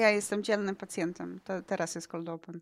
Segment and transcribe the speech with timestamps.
[0.00, 1.40] Ja jestem dzielnym pacjentem.
[1.44, 2.60] To teraz jest cold open.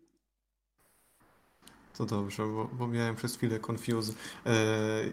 [1.97, 4.13] To dobrze, bo, bo miałem przez chwilę confuse.
[4.45, 4.51] Yy,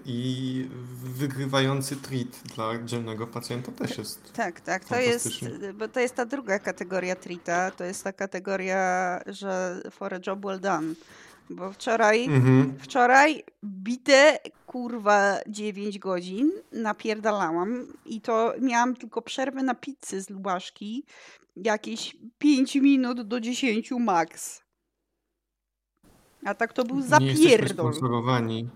[0.05, 0.69] I
[1.05, 4.33] wygrywający treat dla dzielnego pacjenta też jest.
[4.33, 4.85] Tak, tak.
[4.85, 5.29] To jest,
[5.75, 7.71] bo to jest ta druga kategoria treata.
[7.71, 10.95] To jest ta kategoria, że for a job well done.
[11.51, 12.75] Bo wczoraj, mhm.
[12.79, 21.05] wczoraj bite kurwa 9 godzin napierdalałam i to miałam tylko przerwę na pizzy z lubaszki
[21.57, 24.63] jakieś 5 minut do 10 max.
[26.45, 27.35] A tak to był zapierdol.
[27.35, 28.69] Nie jesteśmy sponsorowani.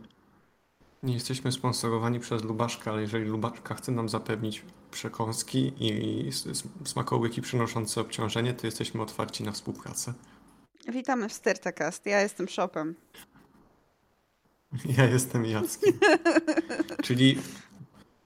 [1.03, 6.31] Nie jesteśmy sponsorowani przez Lubaszkę, ale jeżeli Lubaszka chce nam zapewnić przekąski i
[6.85, 10.15] smakołyki przynoszące obciążenie, to jesteśmy otwarci na współpracę.
[10.89, 12.07] Witamy w Stertacast.
[12.07, 12.95] Ja jestem Shopem.
[14.99, 15.93] Ja jestem Jackiem.
[17.05, 17.39] Czyli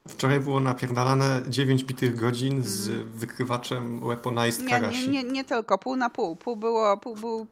[0.08, 3.12] wczoraj było napierdalane 9 bitych godzin z mhm.
[3.12, 5.10] wykrywaczem weaponized Karashi.
[5.10, 6.36] Nie, nie, nie tylko, pół na pół.
[6.36, 7.46] Pół było, pół był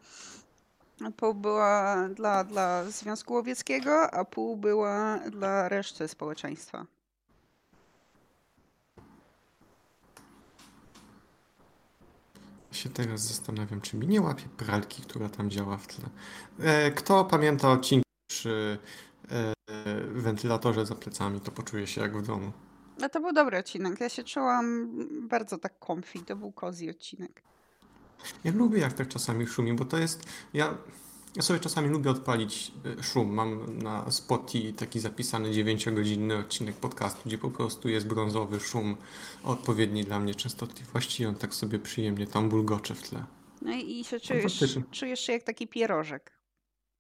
[1.16, 6.86] Pół była dla, dla Związku Łowieckiego, a pół była dla reszty społeczeństwa.
[12.72, 16.08] się teraz zastanawiam, czy mi nie łapie pralki, która tam działa w tle.
[16.58, 18.78] E, kto pamięta odcinki przy
[19.30, 19.52] e,
[20.10, 22.52] wentylatorze za plecami, to poczuje się jak w domu.
[22.98, 24.00] No to był dobry odcinek.
[24.00, 24.90] Ja się czułam
[25.28, 26.18] bardzo tak comfy.
[26.18, 27.42] To był cozy odcinek.
[28.44, 30.26] Ja lubię jak tak czasami szumi, bo to jest...
[30.54, 30.74] Ja,
[31.36, 33.34] ja sobie czasami lubię odpalić e, szum.
[33.34, 38.96] Mam na Spotify taki zapisany 9-godzinny odcinek podcastu, gdzie po prostu jest brązowy szum
[39.44, 43.24] odpowiedni dla mnie częstotliwości i on tak sobie przyjemnie tam bulgocze w tle.
[43.62, 46.41] No i się czujesz, czujesz się jak taki pierożek.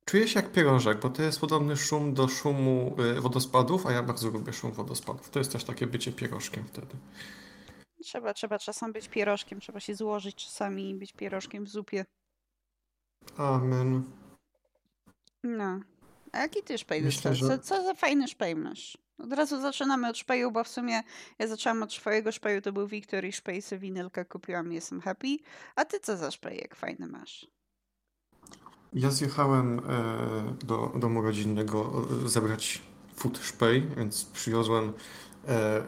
[0.04, 4.02] Czuję się jak pierożek, bo to jest podobny szum do szumu e, wodospadów, a ja
[4.02, 5.30] bardzo lubię szum wodospadów.
[5.30, 6.96] To jest też takie bycie pierożkiem wtedy.
[8.02, 12.04] Trzeba, trzeba czasem być pierożkiem, trzeba się złożyć czasami i być pierożkiem w zupie.
[13.36, 14.02] Amen.
[15.42, 15.80] No.
[16.32, 17.46] A jaki ty szpej Myślę, że...
[17.46, 18.98] co, co za fajny szpej masz?
[19.18, 21.02] Od razu zaczynamy od szpeju, bo w sumie
[21.38, 25.00] ja zaczęłam od swojego szpeju, to był Wiktor i szpej sobie winylkę kupiłam i jestem
[25.00, 25.36] happy.
[25.76, 27.46] A ty co za szpejek fajny masz?
[28.94, 29.82] Ja zjechałem e,
[30.66, 32.82] do domu rodzinnego e, zebrać
[33.16, 34.92] food szpej, więc przywiozłem
[35.48, 35.82] e,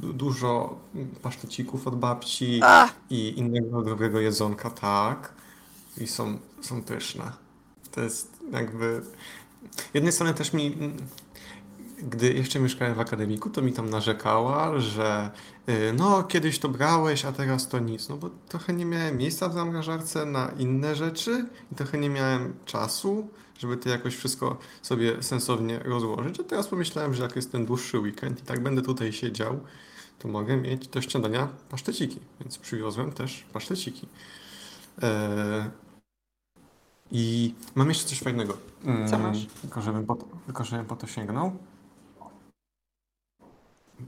[0.00, 0.78] dużo
[1.22, 2.88] pasztecików od babci A!
[3.10, 5.32] i innego dobrego jedzonka, tak.
[6.00, 7.32] I są, są pyszne.
[7.90, 9.02] To jest jakby...
[9.76, 10.76] Z jednej strony też mi
[12.02, 15.30] gdy jeszcze mieszkałem w akademiku, to mi tam narzekała, że
[15.94, 18.08] no kiedyś to brałeś, a teraz to nic.
[18.08, 22.54] No bo trochę nie miałem miejsca w zamrażarce na inne rzeczy i trochę nie miałem
[22.64, 26.40] czasu, żeby to jakoś wszystko sobie sensownie rozłożyć.
[26.40, 29.60] A teraz pomyślałem, że jak jest ten dłuższy weekend i tak będę tutaj siedział,
[30.18, 32.20] to mogę mieć do śniadania paszteciki.
[32.40, 34.08] Więc przywiozłem też paszteciki.
[35.02, 35.64] Eee,
[37.10, 38.56] I mam jeszcze coś fajnego.
[39.10, 39.46] Co masz?
[39.60, 41.56] Tylko żebym po to, tylko żebym po to sięgnął.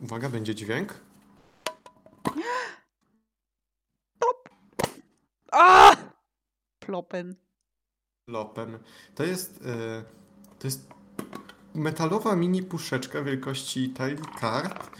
[0.03, 0.95] Uwaga, będzie dźwięk.
[5.53, 5.97] A!
[6.81, 7.35] Plopen.
[8.27, 8.79] Plopen.
[9.15, 10.05] To jest, yy,
[10.59, 10.89] to jest
[11.75, 14.91] metalowa mini puszeczka wielkości tile card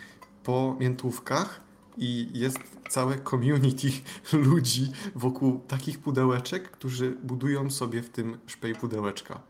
[0.45, 1.61] po miętówkach
[1.97, 2.59] i jest
[2.91, 3.89] całe community
[4.49, 9.43] ludzi wokół takich pudełeczek, którzy budują sobie w tym szpej pudełeczka.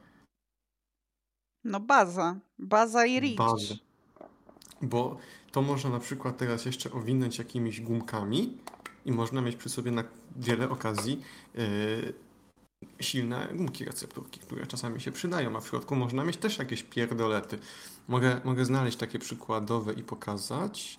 [1.65, 2.37] No baza.
[2.59, 3.37] Baza i reach.
[3.37, 3.75] Baza
[4.83, 5.17] bo
[5.53, 8.59] to można na przykład teraz jeszcze owinąć jakimiś gumkami
[9.05, 10.05] i można mieć przy sobie na
[10.37, 11.25] wiele okazji
[11.55, 12.15] yy,
[13.01, 17.59] silne gumki recepturki, które czasami się przydają, a w środku można mieć też jakieś pierdolety.
[18.09, 20.99] Mogę, mogę znaleźć takie przykładowe i pokazać.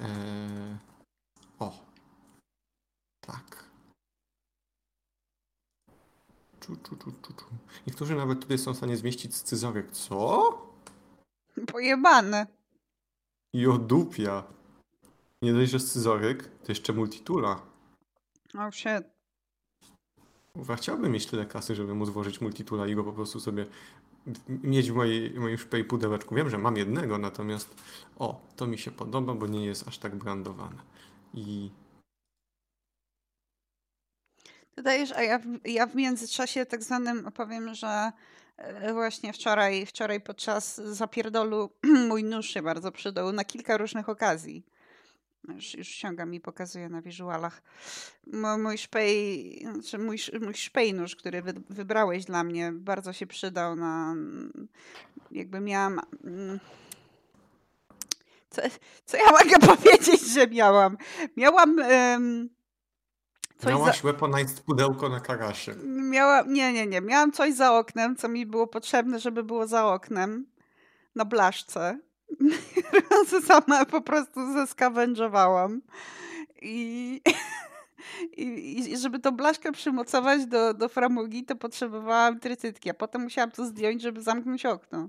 [0.00, 0.06] Yy,
[1.58, 1.84] o.
[3.20, 3.64] Tak.
[6.60, 7.44] Czu, czu, czu, czu, czu.
[7.86, 9.90] Niektórzy nawet tutaj są w stanie zmieścić scyzowiek.
[9.90, 10.52] Co?
[11.66, 12.46] Pojebane.
[13.52, 14.44] I odupia.
[15.42, 17.73] Nie dość, że scyzoryk, to jeszcze multitula.
[18.54, 19.04] Oh shit.
[20.54, 23.66] Uwa, chciałbym mieć tyle kasy, żeby móc włożyć multitula i go po prostu sobie
[24.48, 26.34] mieć w mojej, w moim szpej pudełeczku.
[26.34, 27.74] Wiem, że mam jednego, natomiast
[28.18, 30.82] o, to mi się podoba, bo nie jest aż tak brandowane.
[31.34, 31.70] I
[34.76, 38.12] Dodajesz, a ja w, ja w międzyczasie tak zwanym powiem, że
[38.56, 41.70] E, właśnie wczoraj, wczoraj podczas zapierdolu
[42.08, 44.66] mój nóż się bardzo przydał na kilka różnych okazji.
[45.48, 47.62] Już, już ściągam i pokazuję na wizualach.
[48.58, 53.76] Mój szpej, znaczy mój, mój szpej nóż, który wy, wybrałeś dla mnie, bardzo się przydał
[53.76, 54.14] na.
[55.30, 56.00] Jakby miałam.
[56.24, 56.60] Mm,
[58.50, 58.62] co,
[59.04, 60.96] co ja mogę powiedzieć, że miałam?
[61.36, 61.78] Miałam.
[61.78, 62.48] Um,
[63.58, 64.02] coś Miałaś za...
[64.02, 65.74] weaponized pudełko na karasie.
[65.84, 67.00] Miałam, nie, nie, nie.
[67.00, 70.46] Miałam coś za oknem, co mi było potrzebne, żeby było za oknem.
[71.14, 71.98] Na blaszce.
[73.46, 75.80] Sama po prostu zeskawężowałam.
[76.62, 77.20] I...
[78.36, 83.50] I, I, żeby tą blaszkę przymocować do, do framugi, to potrzebowałam trycytki, a potem musiałam
[83.50, 85.08] to zdjąć, żeby zamknąć okno.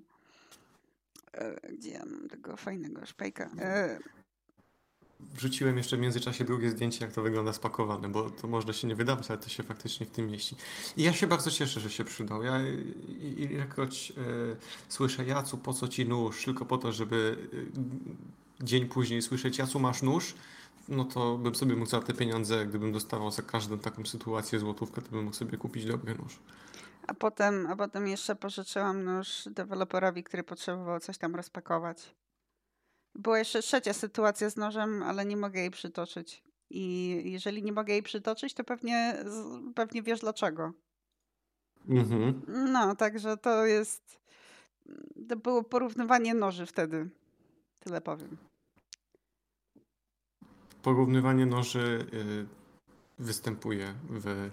[1.33, 3.50] E, gdzie ja mam tego fajnego szpejka?
[3.60, 4.00] E,
[5.19, 8.95] Wrzuciłem jeszcze w międzyczasie drugie zdjęcie, jak to wygląda spakowane, bo to można się nie
[8.95, 10.56] wydawać, ale to się faktycznie w tym mieści.
[10.97, 12.44] I ja się bardzo cieszę, że się przydał.
[12.44, 12.59] Ja
[13.38, 14.21] ilekroć e,
[14.89, 16.45] słyszę, Jacu, po co ci nóż?
[16.45, 17.38] Tylko po to, żeby
[18.62, 20.35] e, dzień później słyszeć, Jacu, masz nóż?
[20.89, 25.01] No to bym sobie mógł za te pieniądze, gdybym dostawał za każdą taką sytuację złotówkę,
[25.01, 26.39] to bym mógł sobie kupić dobry nóż.
[27.07, 32.15] A potem, a potem jeszcze pożyczyłam nóż deweloperowi, który potrzebował coś tam rozpakować.
[33.15, 36.44] Była jeszcze trzecia sytuacja z nożem, ale nie mogę jej przytoczyć.
[36.69, 39.23] I jeżeli nie mogę jej przytoczyć, to pewnie,
[39.75, 40.73] pewnie wiesz dlaczego.
[41.89, 42.41] Mhm.
[42.47, 44.19] No, także to jest.
[45.29, 47.09] To było porównywanie noży wtedy.
[47.79, 48.38] Tyle powiem.
[50.81, 52.45] Porównywanie noży y,
[53.19, 54.50] występuje w.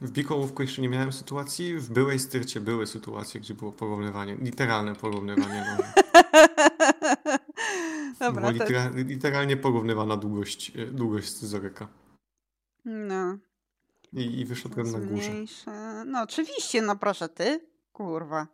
[0.00, 4.94] W Bikołówku jeszcze nie miałem sytuacji, w byłej styrcie były sytuacje, gdzie było porównywanie, literalne
[4.94, 5.92] porównywanie noży.
[8.34, 8.96] Dobra, litera to...
[8.96, 11.88] literalnie porównywana długość, e, długość scyzoryka.
[12.84, 13.38] No.
[14.12, 15.30] I, i wyszedłem na górze.
[16.06, 17.60] No oczywiście, no proszę ty.
[17.92, 18.46] Kurwa.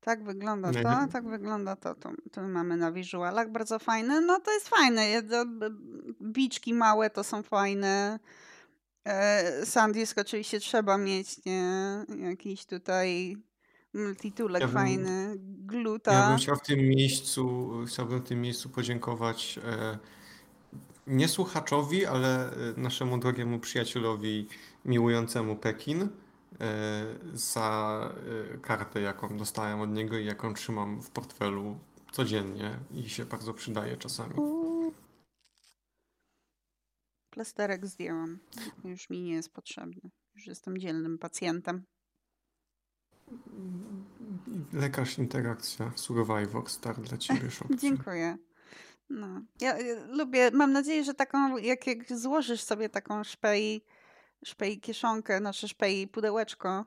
[0.00, 1.94] Tak wygląda to, tak wygląda to.
[1.94, 4.20] To, to mamy na wizualach bardzo fajne.
[4.20, 5.22] No to jest fajne.
[6.22, 8.18] Biczki małe to są fajne.
[9.04, 12.04] E, Sandisk oczywiście trzeba mieć, nie?
[12.18, 13.36] Jakiś tutaj
[13.94, 16.12] Multitulek ja bym, fajny, gluta.
[16.12, 19.98] Ja bym chciał w tym miejscu, chciałbym w tym miejscu podziękować e,
[21.06, 24.48] nie słuchaczowi, ale e, naszemu drogiemu przyjacielowi
[24.84, 26.08] miłującemu Pekin e,
[27.32, 28.10] za
[28.54, 31.78] e, kartę, jaką dostałem od niego i jaką trzymam w portfelu
[32.12, 34.34] codziennie i się bardzo przydaje czasami.
[37.30, 38.38] Plasterek zdjęłam.
[38.84, 40.10] Już mi nie jest potrzebny.
[40.34, 41.84] Już jestem dzielnym pacjentem.
[44.72, 47.76] Lekarz interakcja, Survivor Star dla ciebie, Shopce.
[47.76, 48.38] Dziękuję.
[49.10, 49.40] No.
[49.60, 53.84] Ja, ja, lubię, mam nadzieję, że taką, jak, jak złożysz sobie taką szpej,
[54.44, 56.84] szpej kieszonkę, znaczy szpej pudełeczko,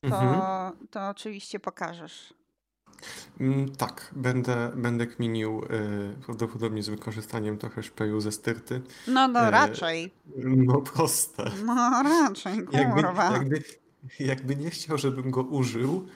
[0.00, 0.72] to, mhm.
[0.90, 2.34] to oczywiście pokażesz.
[3.40, 8.82] Mm, tak, będę, będę kminił y, prawdopodobnie z wykorzystaniem trochę szpeju ze styrty.
[9.06, 10.14] No, no y, raczej.
[10.36, 11.44] No proste.
[11.64, 13.32] No raczej, kurwa.
[13.32, 13.62] Jakby, jakby,
[14.20, 16.08] jakby nie chciał, żebym go użył,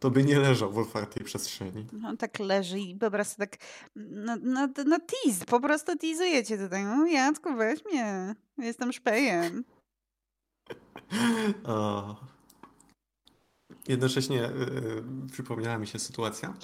[0.00, 1.86] to by nie leżał w otwartej przestrzeni.
[1.92, 3.56] No tak leży i po prostu tak
[3.96, 6.84] na, na, na tease, po prostu teasujecie tutaj.
[6.84, 9.64] No Jacku, weź mnie, jestem szpejem.
[11.64, 12.16] o.
[13.88, 16.54] Jednocześnie y, przypomniała mi się sytuacja,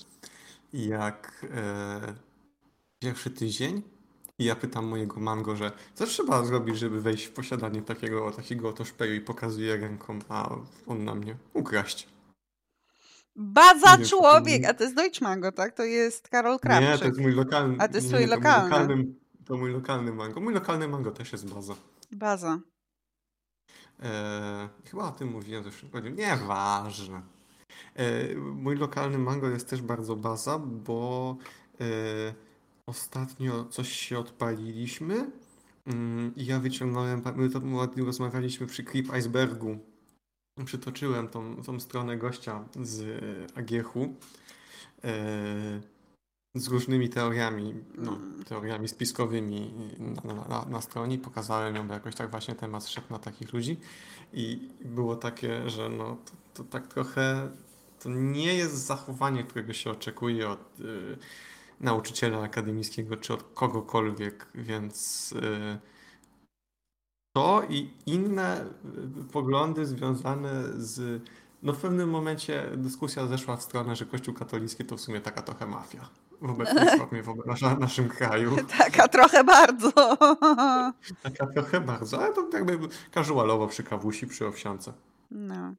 [0.73, 1.49] jak y,
[2.99, 3.83] pierwszy tydzień
[4.41, 8.69] i ja pytam mojego mango, że co trzeba zrobić, żeby wejść w posiadanie takiego, takiego
[8.69, 10.57] oto szpeju i pokazuje ręką, a
[10.87, 12.09] on na mnie ukraść.
[13.37, 14.65] Baza nie, człowiek!
[14.65, 15.75] A to jest Deutsch Mango, tak?
[15.75, 16.91] To jest Karol Krawczyk.
[16.91, 17.77] Nie, to jest mój lokalny.
[17.79, 18.71] A to jest twój lokalny.
[18.71, 19.15] To mój lokalny,
[19.45, 20.41] to mój lokalny mango.
[20.41, 21.75] Mój lokalny mango też jest baza.
[22.13, 22.61] Baza.
[24.03, 26.11] Eee, chyba o tym mówiłem tygodniu.
[26.11, 27.23] Nieważne.
[27.97, 31.37] Eee, mój lokalny mango jest też bardzo baza, bo
[31.81, 32.35] eee,
[32.91, 35.31] Ostatnio coś się odpaliliśmy
[35.87, 37.61] mm, i ja wyciągnąłem, my to
[37.97, 39.79] rozmawialiśmy przy Clip Icebergu.
[40.65, 43.23] Przytoczyłem tą, tą stronę gościa z
[43.55, 44.15] Agiechu
[45.05, 45.81] e,
[46.55, 49.73] z różnymi teoriami, no, teoriami spiskowymi
[50.25, 51.19] na, na, na stronie.
[51.19, 53.77] Pokazałem ją, bo jakoś tak właśnie temat szedł na takich ludzi
[54.33, 57.51] i było takie, że no to, to tak trochę
[58.03, 61.19] to nie jest zachowanie, którego się oczekuje od y,
[61.81, 65.79] nauczyciela akademickiego czy od kogokolwiek, więc y,
[67.33, 68.65] to i inne
[69.21, 71.23] y, poglądy związane z.
[71.63, 75.43] No w pewnym momencie dyskusja zeszła w stronę, że Kościół katolicki to w sumie taka
[75.43, 76.09] trochę mafia
[76.41, 77.23] w obecnej formie
[77.77, 78.57] w naszym kraju.
[78.79, 79.93] Taka trochę bardzo.
[81.23, 82.79] Taka trochę bardzo, ale to jakby
[83.15, 84.93] casualowo przy kawusi, przy owsiance.
[85.31, 85.75] No.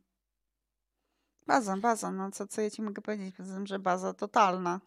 [1.48, 4.80] Baza, baza, no co, co ja ci mogę powiedzieć, poza tym, że baza totalna.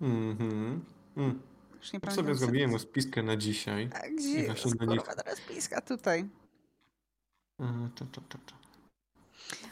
[0.00, 0.84] Mhm.
[1.16, 1.42] Mm.
[1.80, 3.90] Już nie sobie zrobiłem rozpiskę na dzisiaj.
[3.94, 5.80] A gdzie jest kurwa rozpiska?
[5.80, 6.28] Tutaj.
[7.94, 8.58] to, to, to, to.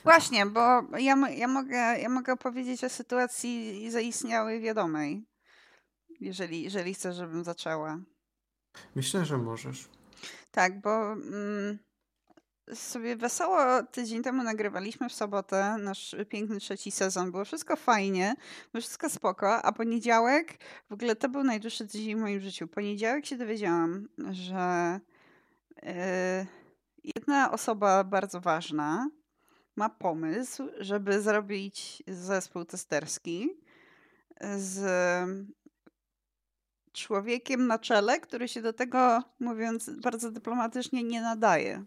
[0.05, 0.61] Właśnie, bo
[0.99, 5.25] ja, ja, mogę, ja mogę opowiedzieć o sytuacji zaistniałej wiadomej.
[6.21, 7.99] Jeżeli, jeżeli chcesz, żebym zaczęła.
[8.95, 9.89] Myślę, że możesz.
[10.51, 11.79] Tak, bo mm,
[12.75, 17.31] sobie wesoło tydzień temu nagrywaliśmy w sobotę nasz piękny trzeci sezon.
[17.31, 18.35] Było wszystko fajnie,
[18.73, 20.59] było wszystko spoko, a poniedziałek,
[20.91, 22.69] w ogóle to był najdłuższy tydzień w moim życiu.
[22.69, 25.01] Poniedziałek się dowiedziałam, że
[25.83, 25.93] yy,
[27.17, 29.11] jedna osoba bardzo ważna
[29.77, 33.51] ma pomysł, żeby zrobić zespół testerski
[34.57, 34.87] z
[36.93, 41.85] człowiekiem na czele, który się do tego, mówiąc bardzo dyplomatycznie, nie nadaje.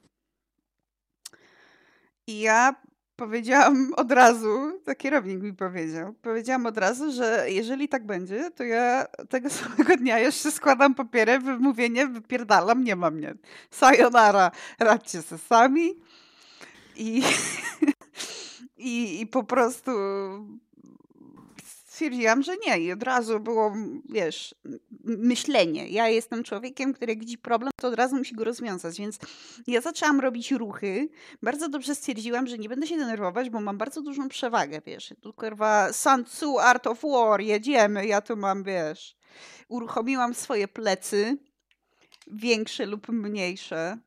[2.29, 2.75] I ja
[3.15, 8.63] powiedziałam od razu, to kierownik mi powiedział, powiedziałam od razu, że jeżeli tak będzie, to
[8.63, 13.33] ja tego samego dnia jeszcze składam papiery, wymówienie, wypierdalam, nie ma mnie.
[13.71, 15.95] Sayonara, radźcie se sami.
[16.95, 17.23] I,
[18.77, 19.91] i, i po prostu
[21.99, 23.73] stwierdziłam, że nie i od razu było,
[24.09, 24.55] wiesz,
[25.03, 25.89] myślenie.
[25.89, 29.19] Ja jestem człowiekiem, który jak widzi problem, to od razu musi go rozwiązać, więc
[29.67, 31.09] ja zaczęłam robić ruchy.
[31.41, 35.13] Bardzo dobrze stwierdziłam, że nie będę się denerwować, bo mam bardzo dużą przewagę, wiesz.
[35.21, 39.15] Tu kurwa Sun Tzu, Art of War, jedziemy, ja tu mam, wiesz.
[39.69, 41.37] Uruchomiłam swoje plecy,
[42.27, 43.97] większe lub mniejsze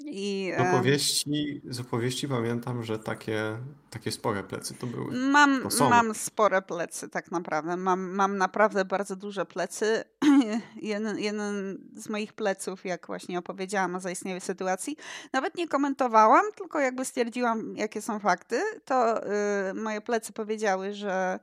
[0.00, 3.58] i, z, opowieści, z opowieści pamiętam, że takie,
[3.90, 5.12] takie spore plecy to były.
[5.12, 7.76] Mam, to mam spore plecy, tak naprawdę.
[7.76, 10.04] Mam, mam naprawdę bardzo duże plecy.
[10.82, 14.96] jeden, jeden z moich pleców, jak właśnie opowiedziałam o zaistniałej sytuacji,
[15.32, 19.26] nawet nie komentowałam, tylko jakby stwierdziłam, jakie są fakty, to
[19.70, 21.38] y, moje plecy powiedziały, że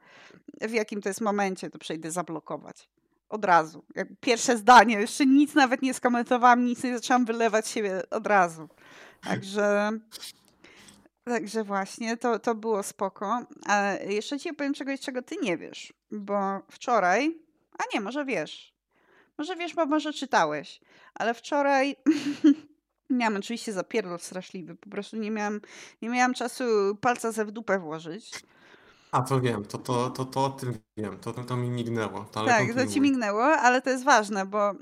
[0.62, 2.88] w jakim to jest momencie to przejdę zablokować
[3.32, 3.84] od razu.
[3.96, 8.70] Jak pierwsze zdanie, jeszcze nic nawet nie skomentowałam, nic nie zaczęłam wylewać siebie od razu.
[9.24, 9.92] Także,
[11.24, 13.46] także właśnie, to, to było spoko.
[13.66, 17.38] A jeszcze ci powiem czegoś, czego ty nie wiesz, bo wczoraj,
[17.80, 18.76] a nie, może wiesz,
[19.38, 20.82] może wiesz, bo może czytałeś,
[21.14, 21.96] ale wczoraj
[23.10, 25.62] miałam oczywiście zapierdol straszliwy, po prostu nie miałam,
[26.02, 26.64] nie miałam czasu
[27.02, 28.32] palca ze w dupę włożyć.
[29.12, 32.26] A to wiem, to, to, to, to o tym wiem, to, to, to mi mignęło.
[32.26, 34.74] To, tak, to ci mignęło, ale to jest ważne, bo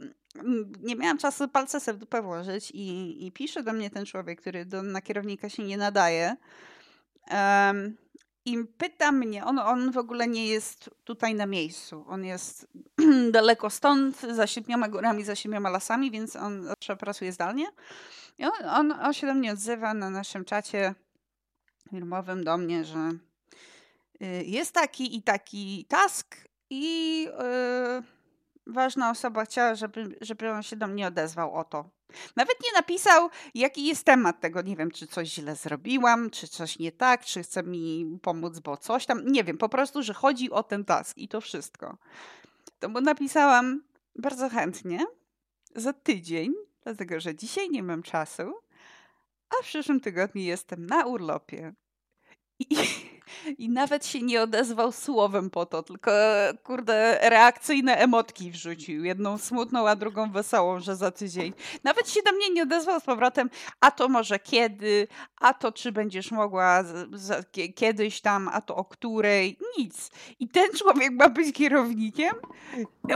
[0.81, 4.41] nie miałam czasu palce sobie w dupę włożyć i, i pisze do mnie ten człowiek,
[4.41, 6.35] który do, na kierownika się nie nadaje.
[7.31, 7.97] Um,
[8.45, 12.05] I pyta mnie, on, on w ogóle nie jest tutaj na miejscu.
[12.07, 12.67] On jest
[13.31, 16.67] daleko stąd, za siedmioma górami, za siedmioma lasami, więc on
[16.99, 17.65] pracuje zdalnie.
[18.37, 20.95] I on, on, on się do mnie odzywa na naszym czacie
[21.89, 23.11] firmowym do mnie, że
[24.45, 26.35] jest taki i taki task
[26.69, 28.03] i yy,
[28.73, 31.89] ważna osoba chciała, żeby, żeby on się do mnie odezwał o to.
[32.35, 34.61] Nawet nie napisał, jaki jest temat tego.
[34.61, 38.77] Nie wiem, czy coś źle zrobiłam, czy coś nie tak, czy chce mi pomóc, bo
[38.77, 39.25] coś tam.
[39.25, 41.97] Nie wiem, po prostu, że chodzi o ten task i to wszystko.
[42.79, 43.83] To mu napisałam
[44.15, 45.05] bardzo chętnie
[45.75, 48.53] za tydzień, dlatego że dzisiaj nie mam czasu,
[49.49, 51.73] a w przyszłym tygodniu jestem na urlopie.
[52.59, 52.75] I,
[53.57, 56.11] I nawet się nie odezwał słowem po to, tylko
[56.63, 59.03] kurde, reakcyjne emotki wrzucił.
[59.03, 61.53] Jedną smutną, a drugą wesołą, że za tydzień.
[61.83, 63.49] Nawet się do mnie nie odezwał z powrotem,
[63.79, 65.07] a to może kiedy,
[65.41, 69.57] a to czy będziesz mogła z, kiedyś tam, a to o której.
[69.77, 70.11] Nic.
[70.39, 72.33] I ten człowiek ma być kierownikiem?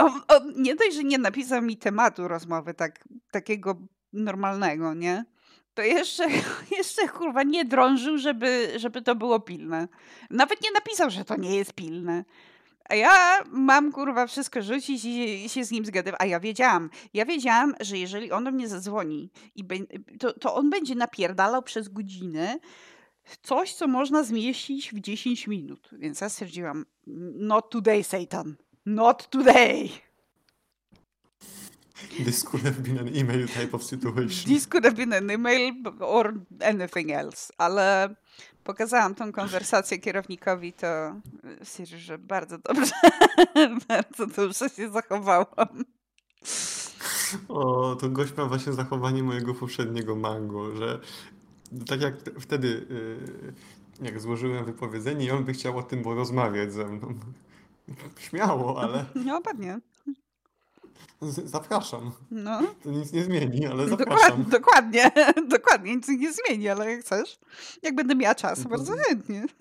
[0.00, 3.76] On, on nie dość, że nie napisał mi tematu rozmowy tak, takiego
[4.12, 5.24] normalnego, nie?
[5.74, 6.26] To jeszcze,
[6.78, 9.88] jeszcze kurwa nie drążył, żeby, żeby to było pilne.
[10.30, 12.24] Nawet nie napisał, że to nie jest pilne.
[12.88, 16.20] A ja mam kurwa wszystko rzucić i, się z nim zgadywać.
[16.20, 19.76] A ja wiedziałam, ja wiedziałam, że jeżeli on do mnie zadzwoni, i be,
[20.18, 22.58] to, to on będzie napierdalał przez godzinę
[23.42, 25.90] coś, co można zmieścić w 10 minut.
[25.92, 26.86] Więc ja stwierdziłam,
[27.34, 28.56] not today, Satan.
[28.86, 29.88] Not today.
[32.24, 34.52] This could have been an email type of situation.
[34.52, 38.14] This could have been an email or anything else, ale
[38.64, 40.86] pokazałam tą konwersację kierownikowi, to
[41.62, 42.94] stwierdził, że bardzo dobrze,
[43.88, 45.84] bardzo dobrze się zachowałam.
[47.48, 51.00] O, to gość ma właśnie zachowanie mojego poprzedniego mango, że
[51.86, 52.68] tak jak wtedy,
[54.00, 57.14] y, jak złożyłem wypowiedzenie i on by chciał o tym porozmawiać ze mną.
[58.28, 59.04] Śmiało, ale...
[59.14, 59.80] No pewnie.
[61.44, 62.12] Zapraszam.
[62.30, 62.62] No.
[62.82, 64.44] To nic nie zmieni, ale zapraszam.
[64.44, 65.10] Dokładnie, dokładnie,
[65.58, 67.38] dokładnie, nic nie zmieni, ale jak chcesz,
[67.82, 69.46] jak będę miała czas, to bardzo chętnie.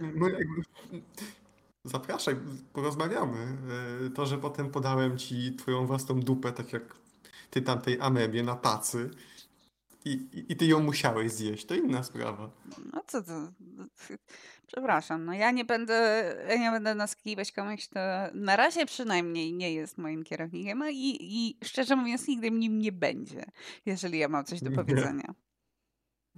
[0.00, 0.62] No jakby,
[1.84, 2.36] zapraszaj,
[2.72, 3.56] porozmawiamy.
[4.06, 6.82] E, to, że potem podałem ci twoją własną dupę, tak jak
[7.50, 9.10] ty tamtej amebie na tacy,
[10.04, 12.50] i, i ty ją musiałeś zjeść, to inna sprawa.
[12.92, 13.48] No co to?
[14.66, 15.94] Przepraszam, no ja nie będę,
[16.48, 18.00] ja nie będę naskiwać komuś, kto
[18.34, 23.44] na razie przynajmniej nie jest moim kierownikiem, i, i szczerze mówiąc nigdy nim nie będzie,
[23.86, 25.34] jeżeli ja mam coś do powiedzenia.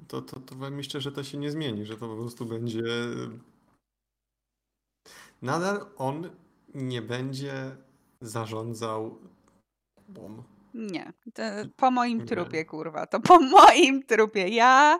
[0.08, 2.82] To, to, to myślę, że to się nie zmieni, że to po prostu będzie...
[5.42, 6.30] Nadal on
[6.74, 7.76] nie będzie
[8.20, 9.18] zarządzał
[10.08, 10.42] bom.
[10.74, 11.12] Nie,
[11.76, 13.06] po moim trupie, kurwa.
[13.06, 14.48] To po moim trupie.
[14.48, 14.98] Ja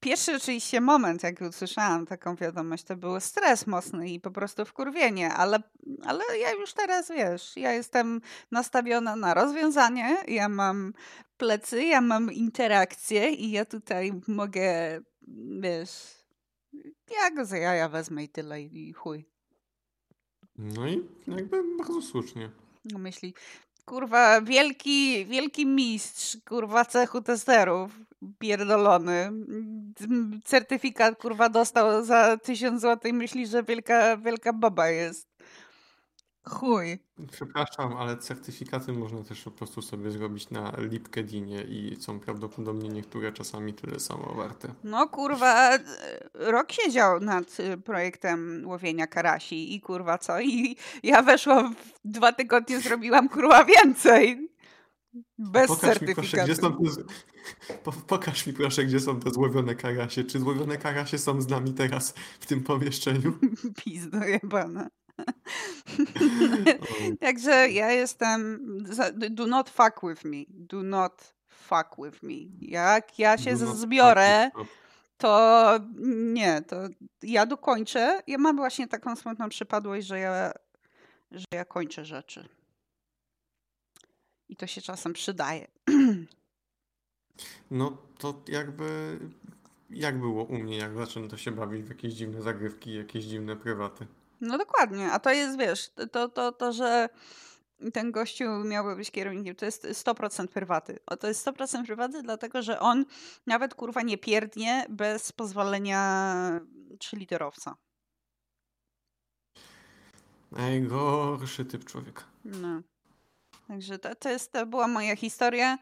[0.00, 5.32] pierwszy oczywiście moment, jak usłyszałam taką wiadomość, to był stres mocny i po prostu wkurwienie,
[5.32, 5.62] ale,
[6.04, 10.92] ale ja już teraz, wiesz, ja jestem nastawiona na rozwiązanie, ja mam
[11.36, 15.00] plecy, ja mam interakcje i ja tutaj mogę,
[15.60, 16.16] wiesz,
[17.10, 19.24] ja go za jaja wezmę i tyle i chuj.
[20.58, 22.50] No i jakby bardzo słusznie.
[22.84, 23.34] No myśli,
[23.86, 27.90] kurwa, wielki, wielki mistrz, kurwa, cechu testerów,
[28.38, 29.30] pierdolony.
[30.44, 35.35] Certyfikat, kurwa, dostał za tysiąc złotych myśli, że wielka, wielka baba jest.
[36.50, 36.98] Chuj.
[37.32, 43.32] Przepraszam, ale certyfikaty można też po prostu sobie zrobić na LinkedInie i są prawdopodobnie niektóre
[43.32, 44.74] czasami tyle samo warte.
[44.84, 45.70] No kurwa,
[46.34, 50.40] rok siedział nad y, projektem łowienia karasi i kurwa co?
[50.40, 54.48] I ja weszłam w dwa tygodnie, zrobiłam kurwa więcej.
[55.38, 56.20] Bez pokaż certyfikatu.
[56.20, 60.24] Mi proszę, gdzie są te, pokaż mi proszę, gdzie są te złowione karasie.
[60.24, 63.38] Czy złowione karasie są z nami teraz w tym pomieszczeniu?
[63.84, 64.88] Pizdo jebana.
[67.20, 68.60] Także ja jestem.
[69.30, 70.44] Do not fuck with me.
[70.48, 72.34] Do not fuck with me.
[72.60, 74.50] Jak ja się zbiorę,
[75.16, 75.70] to
[76.32, 76.76] nie, to
[77.22, 78.22] ja dokończę.
[78.26, 80.52] Ja mam właśnie taką smutną przypadłość, że ja,
[81.30, 82.48] że ja kończę rzeczy.
[84.48, 85.66] I to się czasem przydaje.
[87.70, 89.18] No to jakby.
[89.90, 94.06] Jak było u mnie, jak zaczęto się bawić w jakieś dziwne zagrywki, jakieś dziwne prywaty?
[94.40, 97.08] No dokładnie, a to jest, wiesz, to, to, to że
[97.92, 100.98] ten gościu miałby być kierownikiem, to jest 100% prywaty.
[101.06, 103.04] O, to jest 100% prywaty, dlatego że on
[103.46, 106.60] nawet kurwa nie pierdnie bez pozwolenia
[106.98, 107.76] trzyliterowca.
[110.52, 112.22] Najgorszy typ człowieka.
[112.44, 112.82] No.
[113.68, 115.78] Także to, to, jest, to była moja historia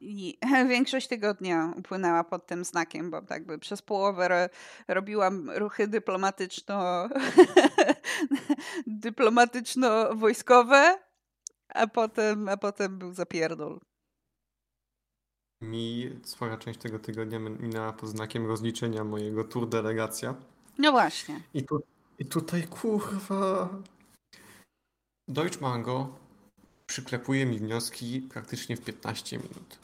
[0.00, 0.38] i
[0.68, 4.48] większość tygodnia upłynęła pod tym znakiem, bo tak by przez połowę
[4.88, 7.08] robiłam ruchy dyplomatyczno
[8.86, 10.98] dyplomatyczno-wojskowe,
[11.68, 13.80] a potem, a potem był zapierdol.
[15.62, 20.34] Mi spora część tego tygodnia minęła pod znakiem rozliczenia mojego tour delegacja.
[20.78, 21.40] No właśnie.
[21.54, 21.82] I, tu,
[22.18, 23.68] i tutaj kurwa
[25.28, 26.18] Deutsch Mango
[26.86, 29.78] przyklepuje mi wnioski praktycznie w 15 minut.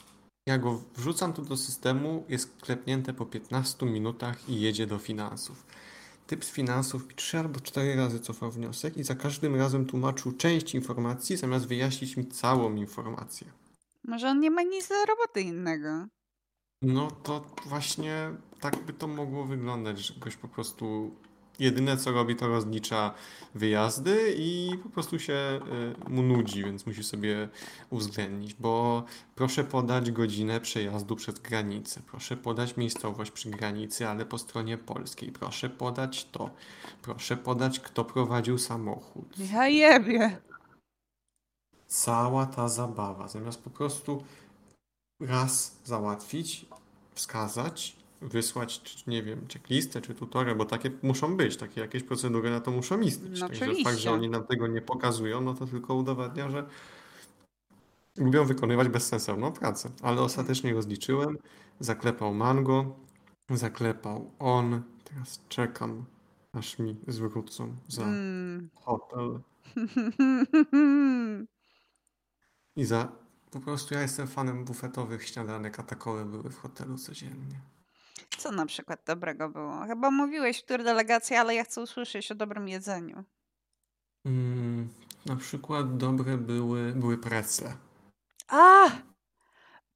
[0.46, 5.66] Ja go wrzucam tu do systemu, jest klepnięte po 15 minutach i jedzie do finansów.
[6.32, 10.74] Typ z finansów 3 albo 4 razy cofał wniosek i za każdym razem tłumaczył część
[10.74, 13.46] informacji, zamiast wyjaśnić mi całą informację.
[14.04, 15.88] Może on nie ma nic do roboty innego.
[16.82, 21.14] No to właśnie tak by to mogło wyglądać, że ktoś po prostu
[21.58, 23.14] jedyne co robi, to rozlicza
[23.54, 25.60] wyjazdy i po prostu się
[26.06, 27.48] y, mu nudzi, więc musi sobie
[27.90, 34.38] uwzględnić, bo proszę podać godzinę przejazdu przez granicę, proszę podać miejscowość przy granicy, ale po
[34.38, 36.50] stronie polskiej, proszę podać to,
[37.02, 39.38] proszę podać kto prowadził samochód.
[39.52, 40.38] Ja jebie.
[41.86, 44.24] Cała ta zabawa, zamiast po prostu
[45.20, 46.66] raz załatwić,
[47.14, 52.50] wskazać wysłać, czy, nie wiem, checklistę, czy tutorę, bo takie muszą być, takie jakieś procedury
[52.50, 53.40] na to muszą istnieć.
[53.40, 53.90] No, Także oczywiście.
[53.90, 56.66] fakt, że oni nam tego nie pokazują, no to tylko udowadnia, że
[58.16, 59.90] lubią wykonywać bezsensowną pracę.
[60.02, 61.38] Ale ostatecznie rozliczyłem,
[61.80, 62.96] zaklepał Mango,
[63.50, 66.04] zaklepał on, teraz czekam,
[66.52, 68.70] aż mi zwrócą za mm.
[68.74, 69.40] hotel.
[72.76, 77.60] I za po prostu ja jestem fanem bufetowych śniadanek, a takowe były w hotelu codziennie.
[78.38, 79.84] Co na przykład dobrego było?
[79.86, 83.24] Chyba mówiłeś w której delegacji, ale ja chcę usłyszeć o dobrym jedzeniu.
[84.24, 84.88] Mm,
[85.26, 87.76] na przykład dobre były, były precle.
[88.48, 88.90] A!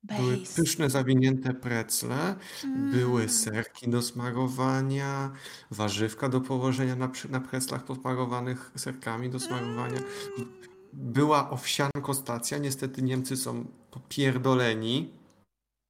[0.03, 0.23] Base.
[0.23, 2.91] Były pyszne, zawinięte precle, mm.
[2.91, 5.31] były serki do smarowania,
[5.71, 9.99] warzywka do położenia na, na preclach posmarowanych serkami do smarowania.
[9.99, 10.53] Mm.
[10.93, 15.13] Była owsianko stacja, niestety Niemcy są popierdoleni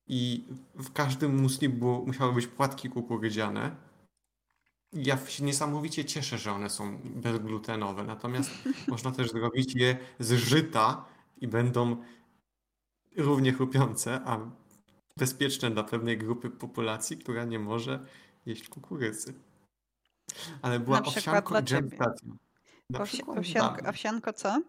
[0.08, 3.76] i w każdym musli było, musiały być płatki kukurydziane.
[4.92, 8.50] Ja się niesamowicie cieszę, że one są bezglutenowe, natomiast
[8.88, 11.04] można też zrobić je z żyta
[11.36, 11.96] i będą
[13.16, 14.38] równie chrupiące, a
[15.16, 18.06] bezpieczne dla pewnej grupy populacji, która nie może
[18.46, 19.34] jeść kukurydzy.
[20.62, 22.28] Ale była owsianko i dżem stacja.
[23.36, 24.62] owsianko, owsianko co?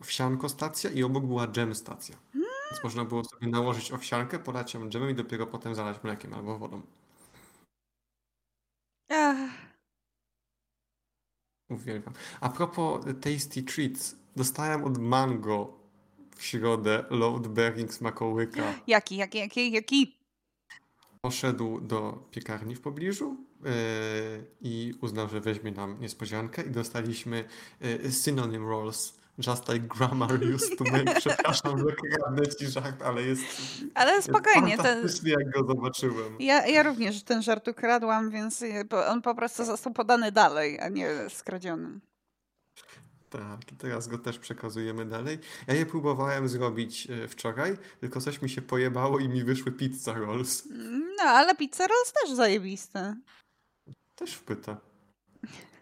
[0.00, 2.16] Owsianko stacja i obok była dżem stacja.
[2.32, 2.47] Hmm.
[2.70, 6.58] Więc można było sobie nałożyć owsiankę, polać ją dżemem i dopiero potem zalać mlekiem albo
[6.58, 6.82] wodą.
[9.10, 9.50] Ach.
[11.70, 12.14] Uwielbiam.
[12.40, 15.78] A propos Tasty Treats, dostałem od Mango
[16.36, 18.74] w środę load bearing smakołyka.
[18.86, 20.18] Jaki, jaki, jaki, jaki?
[21.20, 23.70] Poszedł do piekarni w pobliżu yy,
[24.60, 27.48] i uznał, że weźmie nam niespodziankę i dostaliśmy
[27.80, 29.17] yy, synonym rolls.
[29.46, 31.14] Just like grammar used to make.
[31.20, 33.42] Przepraszam, że kradnę ci żart, ale jest.
[33.94, 34.70] Ale spokojnie.
[34.70, 35.40] Jest fantastycznie, ten...
[35.40, 36.36] jak go zobaczyłem.
[36.38, 38.64] Ja, ja również ten żart ukradłam, więc
[39.08, 42.00] on po prostu został podany dalej, a nie skradziony.
[43.30, 45.38] Tak, teraz go też przekazujemy dalej.
[45.66, 50.12] Ja je próbowałem zrobić e, wczoraj, tylko coś mi się pojebało i mi wyszły pizza
[50.12, 50.68] rolls.
[51.16, 53.16] No, ale pizza rolls też zajebiste.
[54.14, 54.76] Też wpyta.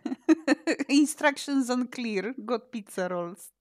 [0.89, 2.35] Instructions unclear.
[2.39, 3.53] Got pizza rolls.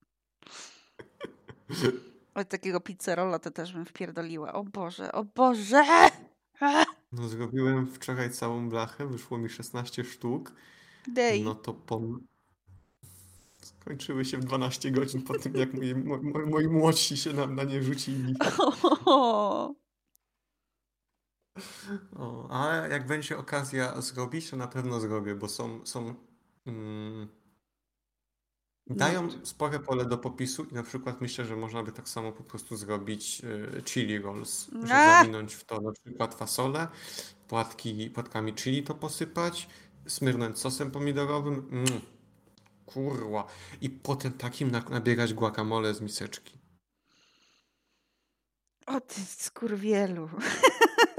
[2.34, 4.52] Od takiego pizzerola to też bym wpierdoliła.
[4.52, 5.84] O Boże, o Boże!
[7.12, 10.52] No zrobiłem wczoraj całą blachę, wyszło mi 16 sztuk.
[11.08, 11.42] Dej.
[11.42, 12.00] No to po...
[13.60, 17.64] Skończyły się w 12 godzin po tym, jak moi, moi, moi młodsi się na, na
[17.64, 18.34] nie rzucili.
[22.16, 26.14] O, ale jak będzie okazja zrobić, to na pewno zrobię, bo są, są
[28.86, 29.46] dają no.
[29.46, 32.76] spore pole do popisu i na przykład myślę, że można by tak samo po prostu
[32.76, 33.42] zrobić
[33.78, 36.88] y, chili rolls, że zawinąć w to na przykład fasolę,
[37.48, 39.68] płatki, płatkami chili to posypać,
[40.06, 42.00] smyrnąć sosem pomidorowym, mm,
[42.86, 43.46] kurwa,
[43.80, 46.58] i potem takim nabierać guacamole z miseczki.
[48.86, 50.28] O ty skurwielu.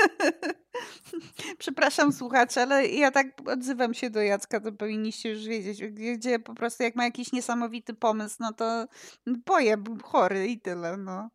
[1.59, 6.39] Przepraszam słuchacze, ale ja tak odzywam się do Jacka, to powinniście już wiedzieć, gdzie, gdzie
[6.39, 8.87] po prostu jak ma jakiś niesamowity pomysł, no to
[9.45, 11.29] boję, chory i tyle, no.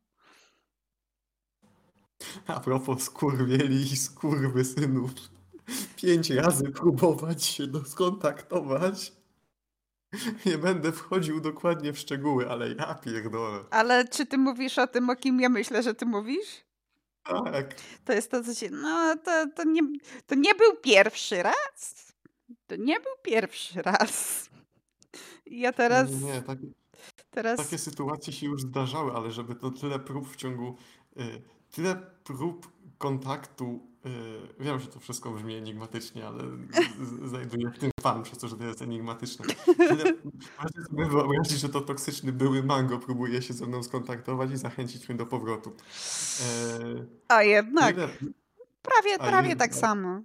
[2.47, 5.11] A propos skurwieli i skurwysynów.
[5.97, 9.13] Pięć razy próbować się skontaktować.
[10.47, 13.65] Nie będę wchodził dokładnie w szczegóły, ale ja pierdolę.
[13.71, 16.65] Ale czy ty mówisz o tym, o kim ja myślę, że ty mówisz?
[17.25, 17.75] Tak.
[18.05, 18.71] To jest to, co się.
[18.71, 19.81] No, to, to, nie,
[20.27, 22.13] to nie był pierwszy raz.
[22.67, 24.49] To nie był pierwszy raz.
[25.47, 26.11] Ja teraz.
[26.11, 26.59] Nie, nie tak,
[27.31, 27.57] teraz...
[27.57, 30.77] takie sytuacje się już zdarzały, ale żeby to tyle prób w ciągu.
[31.17, 33.92] Y, tyle prób kontaktu
[34.61, 36.45] wiem, że to wszystko brzmi enigmatycznie, ale
[37.25, 39.47] znajduję w tym fan przez to, że to jest enigmatyczne.
[40.59, 45.09] Możecie sobie wyobrazić, że to toksyczny były mango próbuje się ze mną skontaktować i zachęcić
[45.09, 45.73] mnie do powrotu.
[46.85, 47.95] Yy, A jednak.
[47.95, 48.09] Tyle,
[48.83, 50.21] prawie, prawie jednak, tak samo.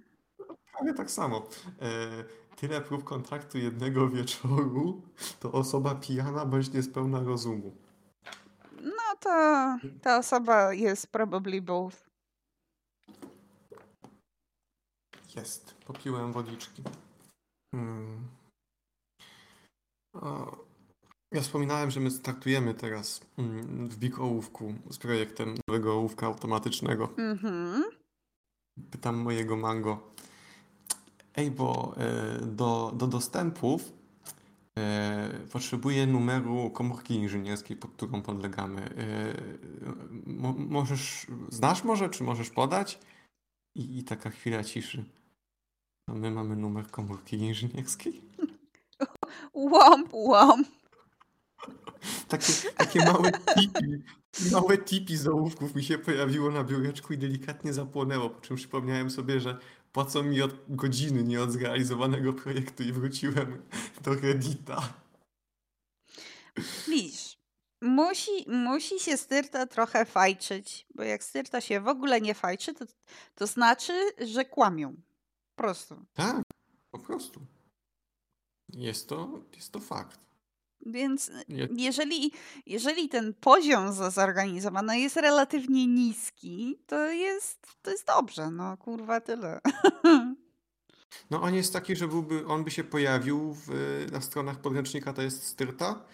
[0.72, 1.48] Prawie tak samo.
[1.80, 2.24] Yy,
[2.56, 5.02] tyle prób kontaktu jednego wieczoru,
[5.40, 7.76] to osoba pijana bądź niespełna rozumu.
[8.82, 9.30] No to
[10.02, 12.07] ta osoba jest probably both.
[15.38, 15.74] Jest.
[15.74, 16.82] Popiłem wodniczki.
[17.74, 18.28] Hmm.
[21.32, 27.08] Ja wspominałem, że my startujemy teraz mm, w Big Ołówku z projektem nowego ołówka automatycznego.
[27.16, 27.84] Mhm.
[28.90, 30.12] Pytam mojego mango.
[31.36, 33.92] Ej, bo e, do, do dostępów
[34.78, 38.82] e, potrzebuję numeru komórki inżynierskiej, pod którą podlegamy.
[38.82, 39.34] E,
[40.56, 42.98] możesz, znasz może, czy możesz podać?
[43.74, 45.04] I, I taka chwila ciszy.
[46.08, 48.22] A my mamy numer komórki inżynierskiej.
[49.54, 50.64] Łam, łam.
[52.28, 53.86] Takie, takie małe tipi,
[54.52, 59.10] małe tipi z ołówków mi się pojawiło na biureczku i delikatnie zapłonęło, po czym przypomniałem
[59.10, 59.58] sobie, że
[59.92, 63.62] płacą mi od godziny nie od zrealizowanego projektu i wróciłem
[64.04, 64.94] do Reddita.
[66.88, 67.38] Widzisz,
[67.82, 72.84] musi, musi się styrta trochę fajczyć, bo jak styrta się w ogóle nie fajczy, to,
[73.34, 73.92] to znaczy,
[74.26, 74.96] że kłamią
[75.58, 76.04] prostu.
[76.14, 76.42] Tak,
[76.90, 77.40] po prostu.
[78.72, 80.20] Jest to, jest to fakt.
[80.86, 81.30] Więc
[81.76, 82.32] jeżeli,
[82.66, 88.50] jeżeli ten poziom zorganizowany jest relatywnie niski, to jest, to jest dobrze.
[88.50, 89.60] No kurwa, tyle.
[91.30, 93.68] No on jest taki, że byłby, on by się pojawił w,
[94.12, 96.04] na stronach podręcznika, to jest styrta.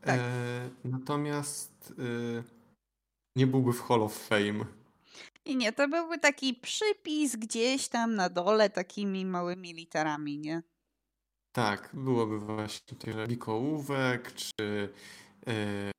[0.00, 0.20] Tak.
[0.20, 1.94] E, natomiast
[2.38, 2.42] e,
[3.36, 4.64] nie byłby w Hall of Fame.
[5.44, 10.62] I nie, to byłby taki przypis gdzieś tam na dole takimi małymi literami, nie?
[11.52, 14.88] Tak, byłoby właśnie tyle Big Ołówek, czy
[15.46, 15.92] yy,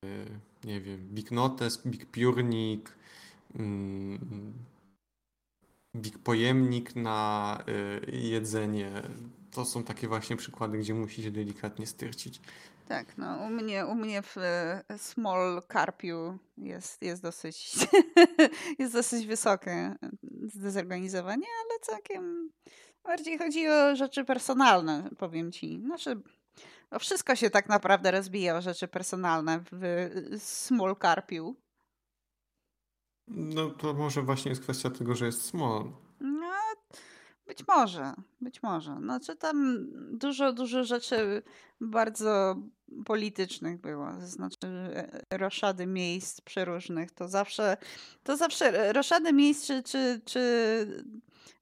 [0.64, 2.92] nie wiem, Big Notes, Big Piórnik,
[3.54, 4.54] mm,
[6.24, 7.58] pojemnik na
[8.08, 9.02] y, jedzenie.
[9.50, 12.40] To są takie właśnie przykłady, gdzie musi się delikatnie styrcić.
[12.88, 17.74] Tak, no u mnie, u mnie w e, small carpiu jest, jest dosyć
[18.78, 19.94] jest dosyć wysokie
[20.42, 22.50] zdezorganizowanie, ale całkiem
[23.04, 25.80] bardziej chodzi o rzeczy personalne, powiem ci.
[25.80, 26.20] Znaczy,
[26.90, 31.56] o wszystko się tak naprawdę rozbija o rzeczy personalne w small carpiu.
[33.28, 35.92] No to może właśnie jest kwestia tego, że jest small.
[37.46, 38.96] Być może, być może.
[39.00, 39.86] Znaczy tam
[40.18, 41.42] dużo, dużo rzeczy
[41.80, 42.56] bardzo
[43.04, 44.08] politycznych było.
[44.20, 44.66] Znaczy
[45.30, 47.10] e, roszady miejsc przeróżnych.
[47.10, 47.76] To zawsze,
[48.22, 51.04] to zawsze roszady miejsc czy, czy, czy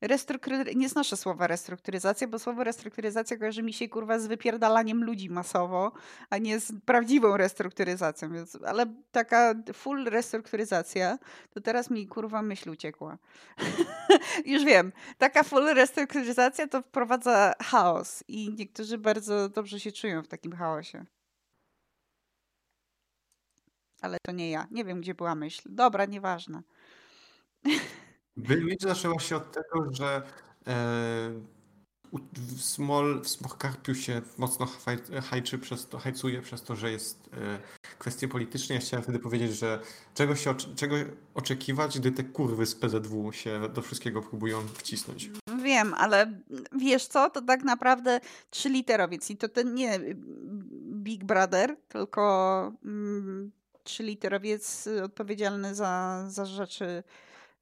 [0.01, 5.31] restrukturyzacja, nie znoszę słowa restrukturyzacja, bo słowo restrukturyzacja kojarzy mi się kurwa z wypierdalaniem ludzi
[5.31, 5.93] masowo,
[6.31, 8.33] a nie z prawdziwą restrukturyzacją.
[8.33, 11.19] Więc, ale taka full restrukturyzacja,
[11.51, 13.19] to teraz mi kurwa myśl uciekła.
[14.47, 20.29] Już wiem, taka full restrukturyzacja to wprowadza chaos i niektórzy bardzo dobrze się czują w
[20.29, 21.05] takim chaosie.
[24.01, 24.67] Ale to nie ja.
[24.71, 25.63] Nie wiem, gdzie była myśl.
[25.67, 26.63] Dobra, nieważne.
[28.37, 30.23] Myśl zaczęła się od tego, że
[30.67, 31.33] e,
[32.33, 34.69] w Small, w Smokkarpiu się mocno
[35.23, 37.59] hajczy przez to, hajcuje przez to, że jest e,
[37.99, 38.75] kwestie polityczne.
[38.75, 39.81] Ja chciałem wtedy powiedzieć, że
[40.15, 40.97] czego, się, czego
[41.35, 45.31] oczekiwać, gdy te kurwy z PZW się do wszystkiego próbują wcisnąć.
[45.63, 46.41] Wiem, ale
[46.79, 48.21] wiesz co, to tak naprawdę
[48.51, 50.01] trzyliterowiec i to ten nie
[50.93, 53.53] Big Brother, tylko mm,
[53.85, 57.03] trzyliterowiec odpowiedzialny za, za rzeczy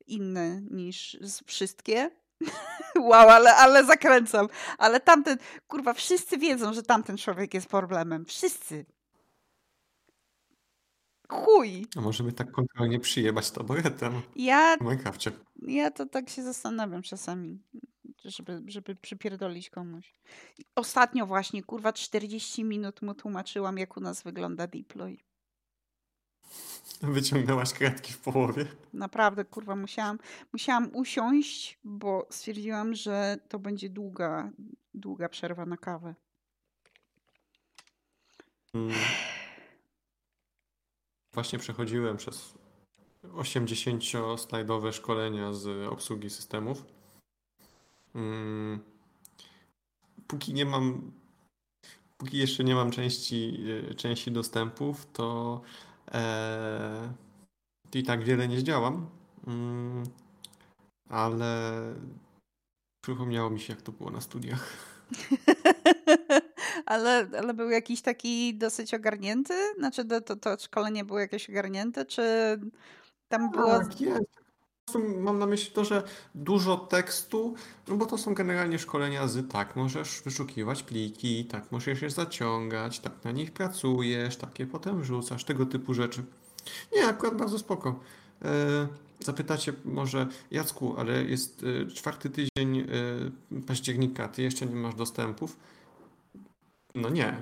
[0.07, 2.11] inne niż wszystkie.
[3.11, 4.49] wow, ale, ale zakręcam.
[4.79, 5.38] Ale tamten,
[5.69, 8.25] kurwa, wszyscy wiedzą, że tamten człowiek jest problemem.
[8.25, 8.87] Wszyscy.
[11.29, 11.87] Chuj.
[11.97, 15.33] A możemy tak kontrolnie przyjebać taboretem ja, w Minecrafcie.
[15.62, 17.62] Ja to tak się zastanawiam czasami,
[18.25, 20.15] żeby, żeby przypierdolić komuś.
[20.75, 25.19] Ostatnio właśnie, kurwa, 40 minut mu tłumaczyłam, jak u nas wygląda deploy.
[27.03, 28.67] Wyciągnęłaś kredki w połowie.
[28.93, 30.19] Naprawdę, kurwa, musiałam,
[30.53, 34.51] musiałam usiąść, bo stwierdziłam, że to będzie długa,
[34.95, 36.15] długa przerwa na kawę.
[38.73, 38.95] Hmm.
[41.33, 42.55] Właśnie przechodziłem przez
[43.25, 46.85] 80-slajdowe szkolenia z obsługi systemów.
[48.12, 48.81] Hmm.
[50.27, 51.12] Póki nie mam,
[52.19, 55.61] póki jeszcze nie mam części, e, części dostępów, to
[56.14, 57.12] e,
[57.94, 59.07] i tak wiele nie zdziałam.
[59.46, 60.03] Mm,
[61.09, 61.83] ale
[63.05, 64.77] przypomniało mi się, jak to było na studiach.
[66.87, 69.55] ale, ale był jakiś taki dosyć ogarnięty?
[69.79, 72.22] Znaczy to, to szkolenie było jakieś ogarnięte, czy
[73.29, 73.79] tam było...
[73.79, 74.41] Tak, jest.
[75.18, 76.03] Mam na myśli to, że
[76.35, 77.55] dużo tekstu,
[77.88, 83.01] no bo to są generalnie szkolenia z tak, możesz wyszukiwać pliki, tak, możesz je zaciągać,
[83.01, 86.25] tak na nich pracujesz, takie potem wrzucasz, tego typu rzeczy.
[86.97, 88.01] Nie, akurat bardzo spoko.
[88.45, 88.88] E,
[89.21, 92.85] zapytacie może, Jacku, ale jest e, czwarty tydzień e,
[93.66, 95.57] października, ty jeszcze nie masz dostępów?
[96.95, 97.37] No nie.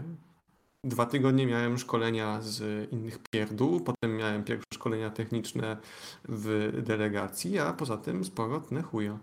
[0.85, 5.77] Dwa tygodnie miałem szkolenia z innych pierdół, potem miałem pierwsze szkolenia techniczne
[6.25, 9.19] w delegacji, a poza tym sporo tnę chuja.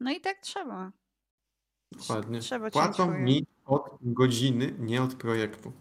[0.00, 0.92] No i tak trzeba.
[1.92, 2.40] Dokładnie.
[2.40, 5.72] Trzeba Płacą mi od godziny, nie od projektu.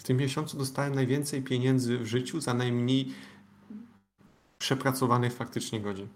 [0.00, 3.14] W tym miesiącu dostałem najwięcej pieniędzy w życiu za najmniej
[4.58, 6.08] przepracowanych faktycznie godzin.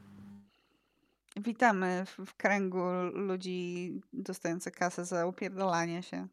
[1.37, 6.29] Witamy w, w kręgu ludzi dostających kasę za upierdolanie się.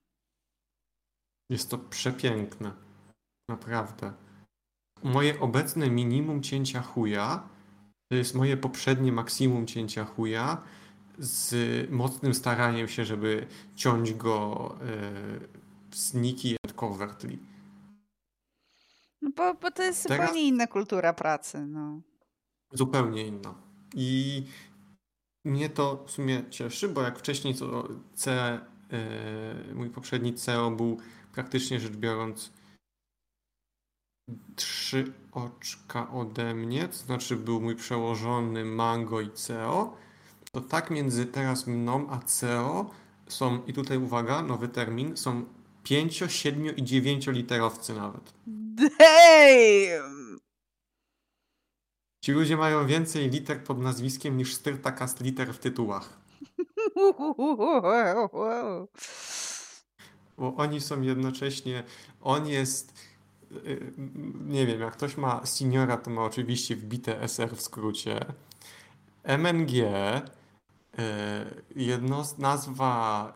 [1.52, 2.72] Jest to przepiękne.
[3.50, 4.14] Naprawdę.
[5.04, 7.50] Moje obecne minimum cięcia chuja
[8.12, 10.62] to jest moje poprzednie maksimum cięcia chuja
[11.18, 15.48] z mocnym staraniem się, żeby ciąć go yy,
[15.92, 17.38] sneaky and covertly.
[19.22, 20.28] No bo, bo to jest Teraz...
[20.28, 21.68] zupełnie inna kultura pracy.
[21.68, 22.02] No.
[22.74, 23.56] Zupełnie inna.
[23.96, 24.44] I
[25.46, 28.60] mnie to w sumie cieszy, bo jak wcześniej to C,
[29.68, 30.98] yy, mój poprzedni CEO był
[31.34, 32.52] praktycznie rzecz biorąc
[34.56, 39.98] trzy oczka ode mnie, to znaczy był mój przełożony Mango i CEO,
[40.52, 42.90] to tak między teraz mną a CEO
[43.28, 45.46] są, i tutaj uwaga, nowy termin, są
[45.84, 48.34] 5, 7 i 9 literowcy nawet.
[48.46, 50.40] Damn!
[52.24, 56.20] Ci ludzie mają więcej liter pod nazwiskiem niż Styrtakast liter w tytułach.
[60.42, 61.84] Bo oni są jednocześnie,
[62.22, 62.94] on jest
[63.52, 63.92] y,
[64.46, 68.20] nie wiem, jak ktoś ma seniora, to ma oczywiście wbite SR w skrócie.
[69.24, 69.72] MNG,
[71.76, 73.34] jednost, nazwa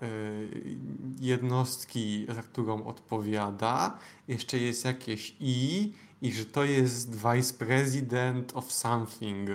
[1.20, 8.72] jednostki, za którą odpowiada, jeszcze jest jakieś I i że to jest Vice President of
[8.72, 9.50] something.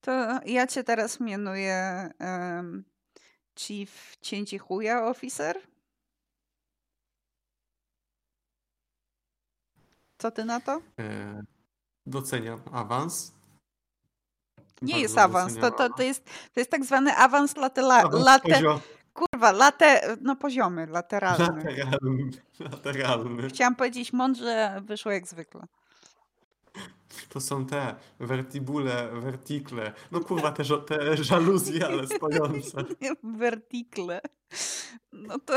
[0.00, 2.84] To ja cię teraz mianuję um,
[3.58, 5.71] Chief Cięci Chuja Officer.
[10.22, 10.80] Co ty na to?
[10.98, 11.42] E,
[12.06, 13.32] doceniam awans.
[14.82, 18.62] Nie jest awans, to, to, to, jest, to jest tak zwany awans late, late,
[19.12, 21.44] kurwa, late, no poziomy, lateralny.
[21.44, 22.30] Lateralny.
[22.60, 23.48] lateralny.
[23.48, 25.66] Chciałam powiedzieć mądrze, wyszło jak zwykle.
[27.28, 29.92] To są te vertibule, vertikle.
[30.12, 32.84] No kurwa, te, te żaluzje, ale stojące.
[33.38, 34.20] Vertikle.
[35.12, 35.54] No to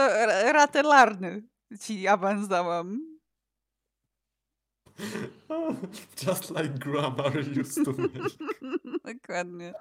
[0.54, 1.44] ratelarny
[1.82, 3.15] ci awans dałam.
[6.28, 8.32] Just like grammar used to make.
[9.14, 9.74] Dokładnie.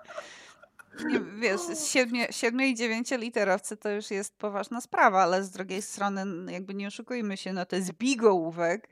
[1.04, 6.52] Nie, wiesz, siedmiu, siedmiu i dziewięcioliterowcy to już jest poważna sprawa, ale z drugiej strony
[6.52, 8.88] jakby nie oszukujmy się, no to jest bigołówek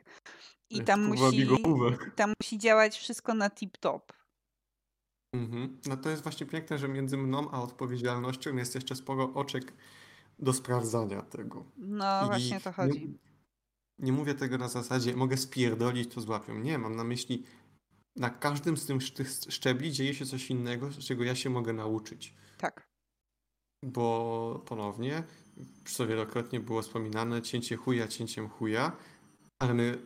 [0.71, 1.49] i tam musi,
[2.17, 4.01] tam musi działać wszystko na tip-top.
[5.35, 5.81] Mhm.
[5.87, 9.73] No to jest właśnie piękne, że między mną a odpowiedzialnością jest jeszcze sporo oczek
[10.39, 11.65] do sprawdzania tego.
[11.77, 13.19] No I właśnie to chodzi.
[14.03, 16.59] Nie, mówię tego na zasadzie, mogę spierdolić, to złapią.
[16.59, 17.45] Nie, mam na myśli,
[18.17, 22.35] na każdym z tych szczebli dzieje się coś innego, z czego ja się mogę nauczyć.
[22.59, 22.89] Tak.
[23.85, 25.23] Bo ponownie,
[25.85, 28.97] co wielokrotnie było wspominane, cięcie chuja cięciem chuja,
[29.59, 29.99] ale my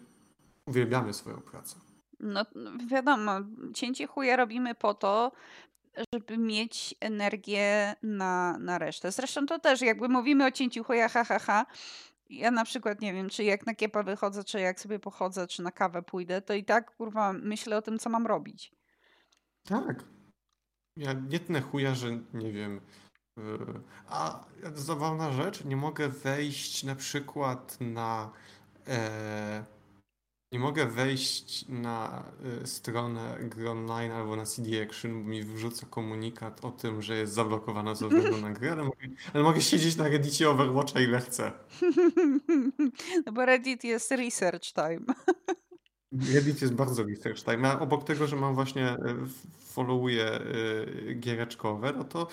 [0.67, 1.77] uwielbiamy swoją pracę.
[2.21, 2.45] No
[2.91, 3.33] wiadomo,
[3.75, 5.33] cięcie chuja robimy po to,
[6.15, 9.13] żeby mieć energię na, na resztę.
[9.13, 11.67] Zresztą to też, jakby mówimy o cięciu chuja, ha, ha, ha,
[12.31, 15.63] ja na przykład nie wiem, czy jak na kiepa wychodzę, czy jak sobie pochodzę, czy
[15.63, 18.73] na kawę pójdę, to i tak kurwa myślę o tym, co mam robić.
[19.65, 20.05] Tak.
[20.97, 22.81] Ja nie tnę chuja, że nie wiem.
[23.37, 28.33] Yy, a zabawna rzecz, nie mogę wejść na przykład na.
[28.89, 29.65] E,
[30.57, 32.25] nie mogę wejść na
[32.63, 37.17] y, stronę gry online albo na CD Action, bo mi wrzuca komunikat o tym, że
[37.17, 41.21] jest zablokowana ze względu na grę, ale mogę, ale mogę siedzieć na Reddicie Overwatcha ile
[41.21, 41.53] chcę.
[43.27, 45.15] No bo Reddit jest research time.
[46.35, 47.69] Reddit jest bardzo research time.
[47.69, 48.97] A obok tego, że mam właśnie y,
[49.67, 52.29] followuję y, giereczkowe, no to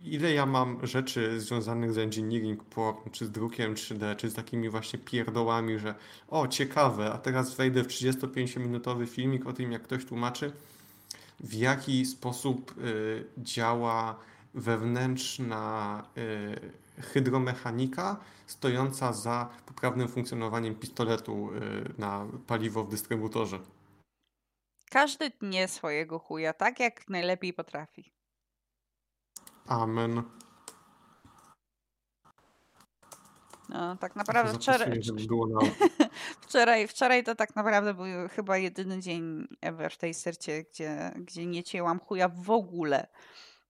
[0.00, 4.70] ile ja mam rzeczy związanych z engineering porn, czy z drukiem 3D, czy z takimi
[4.70, 5.94] właśnie pierdołami, że
[6.28, 10.52] o, ciekawe, a teraz wejdę w 35-minutowy filmik o tym, jak ktoś tłumaczy,
[11.40, 14.18] w jaki sposób y, działa
[14.54, 16.02] wewnętrzna
[16.98, 21.60] y, hydromechanika stojąca za poprawnym funkcjonowaniem pistoletu y,
[21.98, 23.58] na paliwo w dystrybutorze.
[24.90, 28.15] Każdy dnie swojego chuja, tak jak najlepiej potrafi.
[29.68, 30.22] Amen.
[33.68, 35.00] No, tak naprawdę wczoraj,
[36.46, 41.46] wczoraj, wczoraj to tak naprawdę był chyba jedyny dzień ever w tej sercie, gdzie, gdzie
[41.46, 43.06] nie cięłam chuja w ogóle.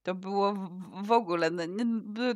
[0.03, 0.55] To było
[1.03, 1.85] w ogóle, no, nie,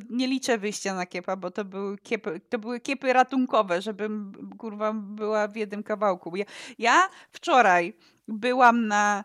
[0.09, 4.93] nie, liczę wyjścia na kiepa, bo to były kiepy, to były kiepy ratunkowe, żebym kurwa
[4.93, 6.35] była w jednym kawałku.
[6.35, 6.45] Ja,
[6.77, 7.97] ja wczoraj
[8.27, 9.23] byłam na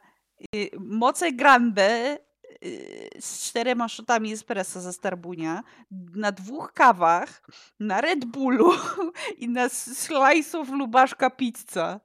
[0.54, 2.18] y, Moce Grande
[3.20, 5.62] z czterema szotami espresso ze Starbunia,
[6.14, 7.42] na dwóch kawach,
[7.80, 8.72] na Red Bullu
[9.38, 12.00] i na slice'ów lubaszka pizza.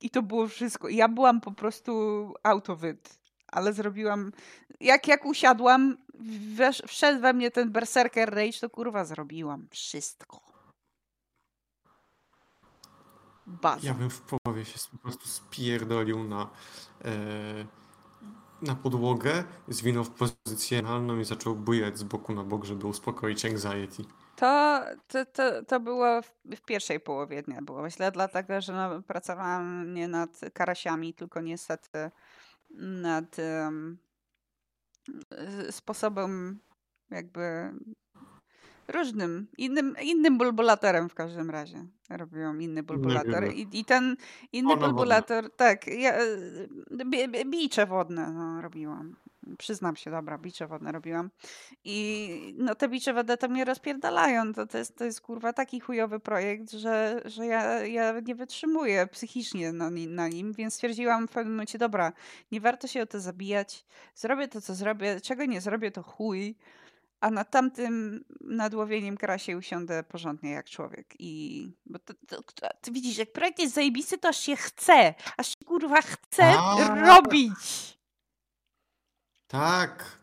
[0.00, 0.88] I to było wszystko.
[0.88, 3.18] Ja byłam po prostu autowyd.
[3.48, 4.32] Ale zrobiłam...
[4.80, 5.96] Jak, jak usiadłam,
[6.54, 10.40] wesz, wszedł we mnie ten berserker rage, to kurwa zrobiłam wszystko.
[13.46, 13.86] Baza.
[13.86, 16.50] Ja bym w połowie się po prostu spierdolił na...
[17.04, 17.66] Yy
[18.62, 23.44] na podłogę, zwinął w pozycję analną i zaczął bujać z boku na bok, żeby uspokoić
[23.44, 24.04] anxiety.
[24.36, 27.62] To, to, to, to było w, w pierwszej połowie dnia.
[27.62, 32.10] Było źle, dlatego że no, pracowałam nie nad karasiami, tylko niestety
[32.78, 33.98] nad um,
[35.70, 36.60] sposobem
[37.10, 37.72] jakby
[38.88, 41.84] różnym, innym, innym bulbulatorem w każdym razie.
[42.10, 44.16] Robiłam inny bulbulator I, i ten
[44.52, 46.14] inny bulbulator, tak, ja,
[47.46, 49.16] bicze wodne no, robiłam.
[49.58, 51.30] Przyznam się, dobra, bicze wodne robiłam.
[51.84, 54.52] I no te bicze wodne to mnie rozpierdalają.
[54.52, 59.06] To, to, jest, to jest kurwa taki chujowy projekt, że, że ja, ja nie wytrzymuję
[59.06, 62.12] psychicznie na, na nim, więc stwierdziłam w pewnym momencie, dobra,
[62.52, 63.84] nie warto się o to zabijać.
[64.14, 65.20] Zrobię to, co zrobię.
[65.20, 66.56] Czego nie zrobię, to chuj
[67.20, 71.14] a na tamtym nadłowieniem krasie usiądę porządnie jak człowiek.
[71.18, 75.14] I bo to, to, to, ty widzisz, jak projekt jest zajebisty, to aż się chce.
[75.36, 77.98] Aż się kurwa chce a, robić.
[79.48, 80.18] Tak.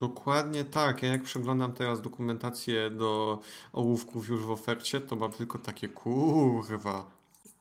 [0.00, 1.02] Dokładnie tak.
[1.02, 3.40] Ja jak przeglądam teraz dokumentację do
[3.72, 7.10] ołówków już w ofercie, to mam tylko takie kurwa.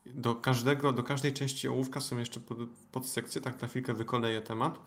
[0.05, 2.57] Do każdego, do każdej części ołówka są jeszcze pod,
[2.91, 4.79] podsekcje, tak na chwilkę wykoleję temat.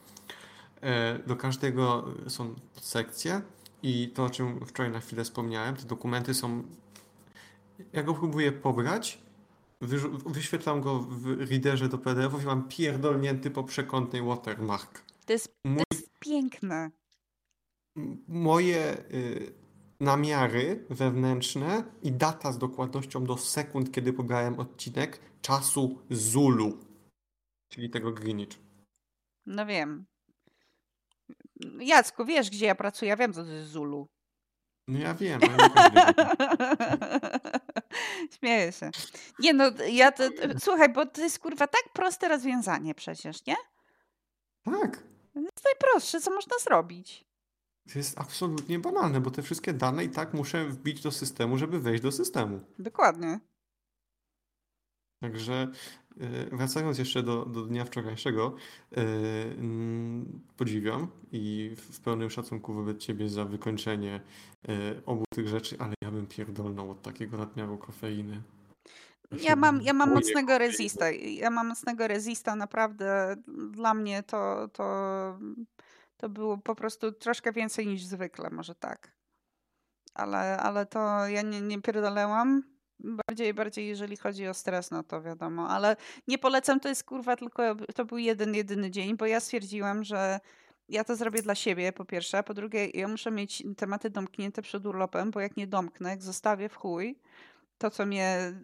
[0.83, 3.43] E, do każdego są sekcje
[3.83, 6.62] i to, o czym wczoraj na chwilę wspomniałem, te dokumenty są.
[7.93, 9.18] Ja go próbuję pobrać,
[10.26, 15.03] wyświetlam go w readerze do PDF-ów i mam pierdolnięty po przekątnej watermark.
[15.26, 16.91] To jest, Mój, to jest piękne.
[18.28, 19.53] Moje y,
[20.01, 26.78] namiary wewnętrzne i data z dokładnością do sekund, kiedy pobrałem odcinek czasu Zulu,
[27.68, 28.59] czyli tego Greenwich.
[29.47, 30.07] No wiem.
[31.78, 33.08] Jacku, wiesz, gdzie ja pracuję?
[33.08, 34.08] Ja wiem, co to jest Zulu.
[34.88, 35.40] No ja wiem.
[38.38, 38.90] Śmieję się.
[39.38, 40.24] Nie no, ja to,
[40.58, 43.56] słuchaj, bo to jest kurwa tak proste rozwiązanie przecież, nie?
[44.64, 44.96] Tak.
[45.34, 47.24] To jest najprostsze, co można zrobić.
[47.92, 51.80] To jest absolutnie banalne, bo te wszystkie dane i tak muszę wbić do systemu, żeby
[51.80, 52.61] wejść do systemu.
[52.78, 53.40] Dokładnie.
[55.20, 55.68] Także
[56.52, 58.54] wracając jeszcze do, do dnia wczorajszego,
[58.90, 59.02] yy,
[60.56, 64.20] podziwiam i w pełnym szacunku wobec ciebie za wykończenie
[64.68, 68.42] yy, obu tych rzeczy, ale ja bym pierdolnął od takiego nadmiaru kofeiny.
[69.42, 71.11] Ja mam, ja mam mocnego rezista.
[71.11, 73.36] Ja mam mocnego rezista, naprawdę.
[73.70, 75.38] Dla mnie to, to,
[76.16, 79.12] to było po prostu troszkę więcej niż zwykle, może tak.
[80.14, 82.62] Ale, ale to ja nie, nie pierdolęłam
[83.05, 85.96] Bardziej, bardziej jeżeli chodzi o stres, no to wiadomo, ale
[86.28, 87.62] nie polecam, to jest kurwa tylko,
[87.94, 90.40] to był jeden, jedyny dzień, bo ja stwierdziłam, że
[90.88, 94.62] ja to zrobię dla siebie, po pierwsze, a po drugie, ja muszę mieć tematy domknięte
[94.62, 97.16] przed urlopem, bo jak nie domknę, jak zostawię w chuj
[97.80, 98.55] to, co mnie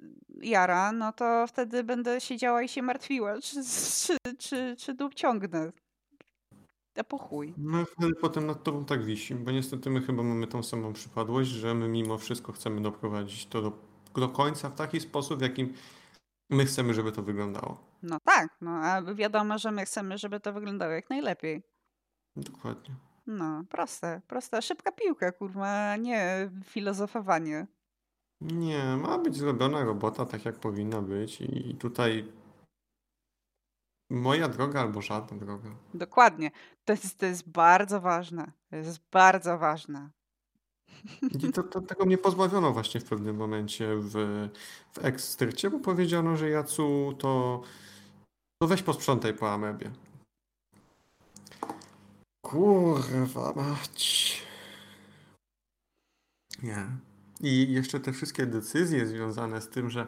[0.43, 3.57] jara, no to wtedy będę siedziała i się martwiła, czy,
[4.07, 5.73] czy, czy, czy dół ciągnę.
[6.99, 7.55] A po chuj.
[7.59, 11.51] No wtedy potem nad tobą tak wisi, bo niestety my chyba mamy tą samą przypadłość,
[11.51, 13.73] że my mimo wszystko chcemy doprowadzić to do
[14.21, 15.75] do końca w taki sposób, w jakim
[16.51, 17.77] my chcemy, żeby to wyglądało.
[18.03, 21.63] No tak, no a wiadomo, że my chcemy, żeby to wyglądało jak najlepiej.
[22.37, 22.95] Dokładnie.
[23.27, 27.67] No, proste, prosta, szybka piłka, kurwa, nie filozofowanie.
[28.41, 32.33] Nie, ma być zrobiona robota tak, jak powinna być i tutaj
[34.11, 35.71] moja droga albo żadna droga.
[35.95, 36.51] Dokładnie.
[36.85, 38.53] To jest, to jest bardzo ważne.
[38.71, 40.11] To jest bardzo ważne.
[41.23, 44.13] I to, to, tego mnie pozbawiono właśnie w pewnym momencie w,
[44.93, 47.63] w Ekstrycie, bo powiedziano, że Jacu to,
[48.63, 49.91] to weź posprzątaj po amebie.
[52.45, 54.43] Kurwa mać.
[56.63, 56.87] Nie.
[57.41, 60.07] I jeszcze te wszystkie decyzje związane z tym, że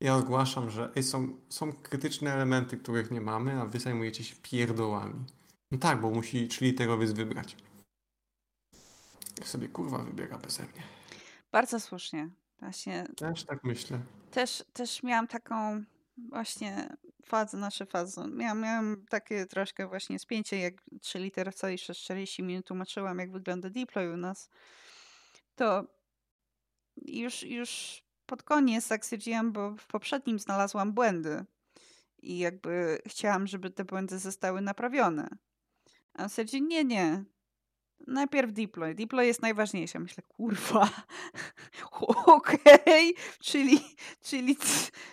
[0.00, 5.24] ja ogłaszam, że są, są krytyczne elementy, których nie mamy, a wy zajmujecie się pierdołami.
[5.70, 7.56] No tak, bo musi 3 literowiec wybrać.
[9.42, 10.82] Niech sobie kurwa wybiega beze mnie.
[11.52, 12.30] Bardzo słusznie.
[12.60, 13.06] Właśnie.
[13.16, 13.98] Też tak myślę.
[14.30, 15.84] Też, też miałam taką
[16.16, 18.28] właśnie fazę, nasze fazę.
[18.28, 23.70] Miałam, miałam takie troszkę właśnie spięcie, jak 3 literowca i 40 minut tłumaczyłam, jak wygląda
[23.70, 24.50] deploy u nas.
[25.54, 25.86] To
[26.96, 31.44] już, już pod koniec tak stwierdziłam, bo w poprzednim znalazłam błędy
[32.18, 35.28] i jakby chciałam, żeby te błędy zostały naprawione.
[36.14, 37.24] A w zasadzie nie, nie.
[38.06, 38.94] Najpierw deploy.
[38.94, 39.98] Deploy jest najważniejsze.
[39.98, 40.90] Myślę, kurwa,
[42.26, 43.12] okej, okay.
[43.40, 43.78] czyli,
[44.22, 44.56] czyli,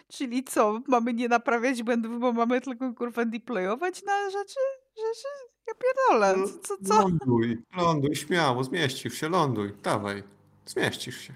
[0.08, 0.82] czyli co?
[0.88, 4.60] Mamy nie naprawiać błędów, bo mamy tylko kurwa deployować na rzeczy?
[4.96, 5.28] Rzeczy?
[5.68, 6.36] Ja pierdolę.
[6.38, 7.02] No, co, co?
[7.02, 10.24] Ląduj, ląduj, śmiało, zmieścisz się, ląduj, dawaj,
[10.66, 11.34] zmieścisz się.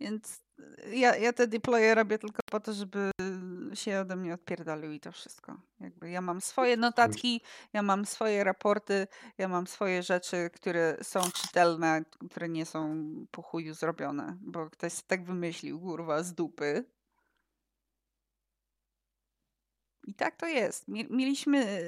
[0.00, 0.40] Więc
[0.92, 3.10] ja, ja te deploye robię tylko po to, żeby
[3.74, 5.60] się ode mnie odpierdolił i to wszystko.
[5.80, 7.40] Jakby ja mam swoje notatki,
[7.72, 9.06] ja mam swoje raporty,
[9.38, 15.02] ja mam swoje rzeczy, które są czytelne, które nie są po chuju zrobione, bo ktoś
[15.02, 16.84] tak wymyślił, kurwa, z dupy.
[20.06, 20.88] I tak to jest.
[20.88, 21.82] Mieliśmy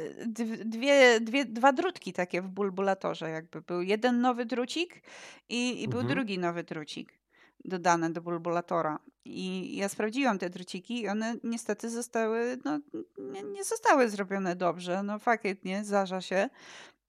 [0.65, 3.63] dwie, dwie, dwa drutki takie w bulbulatorze, jakby.
[3.63, 5.03] Był jeden nowy drucik
[5.49, 6.17] i, i był mhm.
[6.17, 7.22] drugi nowy drucik
[7.65, 8.99] dodane do bulbulatora.
[9.25, 12.81] I ja sprawdziłam te druciki i one niestety zostały, no
[13.19, 15.03] nie, nie zostały zrobione dobrze.
[15.03, 16.49] No faktycznie, zdarza się.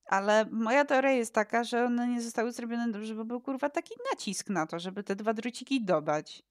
[0.06, 3.94] Ale moja teoria jest taka, że one nie zostały zrobione dobrze, bo był kurwa taki
[4.12, 6.44] nacisk na to, żeby te dwa druciki dodać.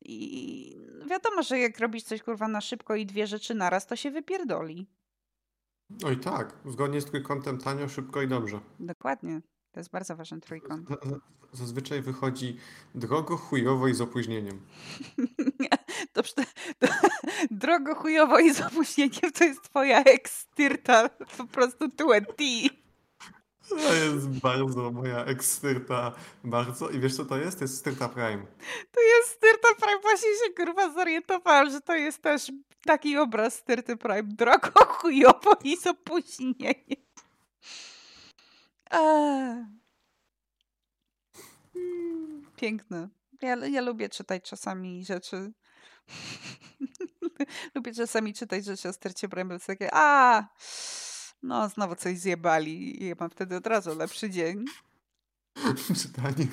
[0.00, 0.76] I
[1.10, 4.86] wiadomo, że jak robisz coś kurwa na szybko i dwie rzeczy naraz, to się wypierdoli.
[6.04, 8.60] Oj tak, zgodnie z trójkątem tanio, szybko i dobrze.
[8.80, 9.40] Dokładnie.
[9.72, 10.88] To jest bardzo ważny trójkąt.
[11.52, 12.56] Zazwyczaj wychodzi
[12.94, 14.60] drogo, chujowo i z opóźnieniem.
[16.14, 16.32] Dobrze,
[16.78, 16.86] to,
[17.50, 22.32] drogo, chujowo i z opóźnieniem to jest twoja ekstyrta, po prostu 20.
[23.68, 26.12] To jest bardzo moja ekstyrta,
[26.44, 26.90] bardzo.
[26.90, 27.58] I wiesz co to jest?
[27.58, 28.46] To jest styrta Prime.
[28.92, 32.52] To jest styrta Prime, właśnie się kurwa zorientowałam, że to jest też
[32.84, 34.22] taki obraz styrty Prime.
[34.22, 37.02] Drogo, chujowo i z opóźnieniem.
[42.56, 43.08] Piękne.
[43.42, 45.52] Ja, ja lubię czytać czasami rzeczy.
[47.74, 49.58] lubię czasami czytać rzeczy o stercie Prime.
[49.58, 50.48] takie, a
[51.42, 54.64] no znowu coś zjebali i ja mam wtedy od razu lepszy dzień.
[56.02, 56.46] Czytanie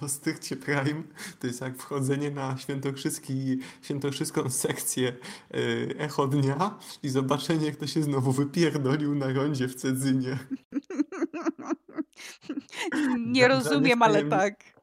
[0.00, 1.02] o styrcie Prime
[1.38, 5.16] to jest jak wchodzenie na świętokrzyski, świętokrzyską sekcję
[5.50, 10.38] yy, Echo Dnia i zobaczenie, jak to się znowu wypierdolił na rondzie w Cedzynie.
[13.32, 14.76] Nie rozumiem, ale tak.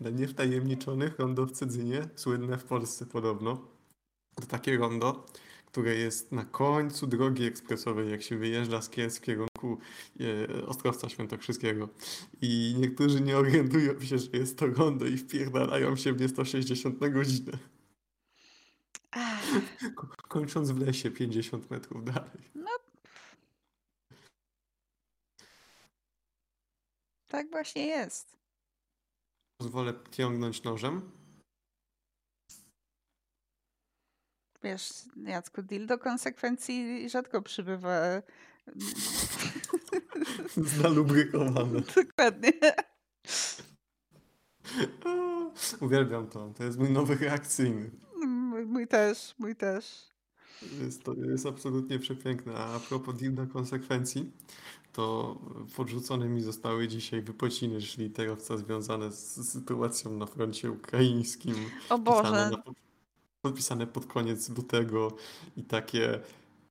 [0.00, 3.68] Dla niewtajemniczonych rondo w Cedzynie, słynne w Polsce podobno,
[4.34, 5.26] to takie rondo,
[5.66, 9.78] które jest na końcu drogi ekspresowej, jak się wyjeżdża z Kielc w kierunku
[10.20, 11.88] e, Ostrowca Świętokrzyskiego.
[12.42, 17.00] I niektórzy nie orientują się, że jest to rondo i wpierdalają się w nie 160
[17.00, 17.52] na godzinę.
[20.28, 22.50] Kończąc w lesie 50 metrów dalej.
[22.54, 22.70] No.
[27.32, 28.36] Tak właśnie jest.
[29.60, 31.10] Pozwolę ciągnąć nożem.
[34.62, 38.00] Wiesz, Jacku, deal do konsekwencji rzadko przybywa.
[40.82, 41.80] Zalubrykowane.
[41.80, 42.52] Dokładnie.
[45.80, 46.52] Uwielbiam to.
[46.56, 47.90] To jest mój nowy reakcyjny.
[48.24, 50.12] Mój, mój też, mój też.
[50.80, 52.54] Jest, to jest absolutnie przepiękne.
[52.54, 54.32] A propos deal do konsekwencji,
[54.92, 55.36] to
[55.76, 61.54] podrzucone mi zostały dzisiaj wypociny szliterowca związane z sytuacją na froncie ukraińskim.
[61.88, 62.50] O Boże.
[63.40, 65.16] podpisane pod koniec lutego
[65.56, 66.20] i takie,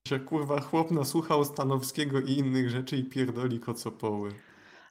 [0.08, 4.34] że kurwa chłop nasłuchał Stanowskiego i innych rzeczy i pierdoli kocopoły.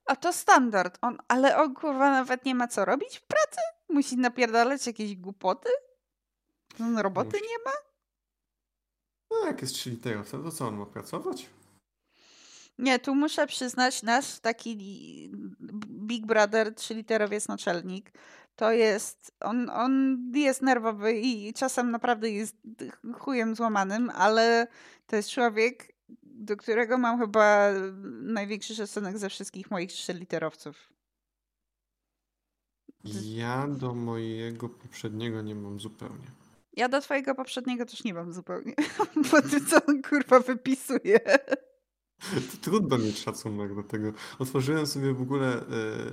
[0.06, 0.98] A to standard.
[1.02, 3.60] On, ale on kurwa nawet nie ma co robić w pracy?
[3.88, 5.68] Musi napierdalać jakieś głupoty?
[6.80, 7.42] On roboty Musi.
[7.42, 7.70] nie ma?
[9.30, 11.46] No jak jest szliterowca, to co on ma pracować?
[12.78, 14.76] Nie, tu muszę przyznać, nasz taki
[15.86, 18.12] Big Brother, trzyliterowiec naczelnik,
[18.56, 22.56] to jest, on, on jest nerwowy i czasem naprawdę jest
[23.18, 24.66] chujem złamanym, ale
[25.06, 25.92] to jest człowiek,
[26.22, 27.70] do którego mam chyba
[28.22, 30.92] największy szacunek ze wszystkich moich trzyliterowców.
[33.24, 36.26] Ja do mojego poprzedniego nie mam zupełnie.
[36.72, 38.74] Ja do twojego poprzedniego też nie mam zupełnie.
[39.30, 41.20] Po tym, co on kurwa wypisuje.
[42.62, 44.12] Trudno mieć szacunek do tego.
[44.38, 45.62] Otworzyłem sobie w ogóle, e,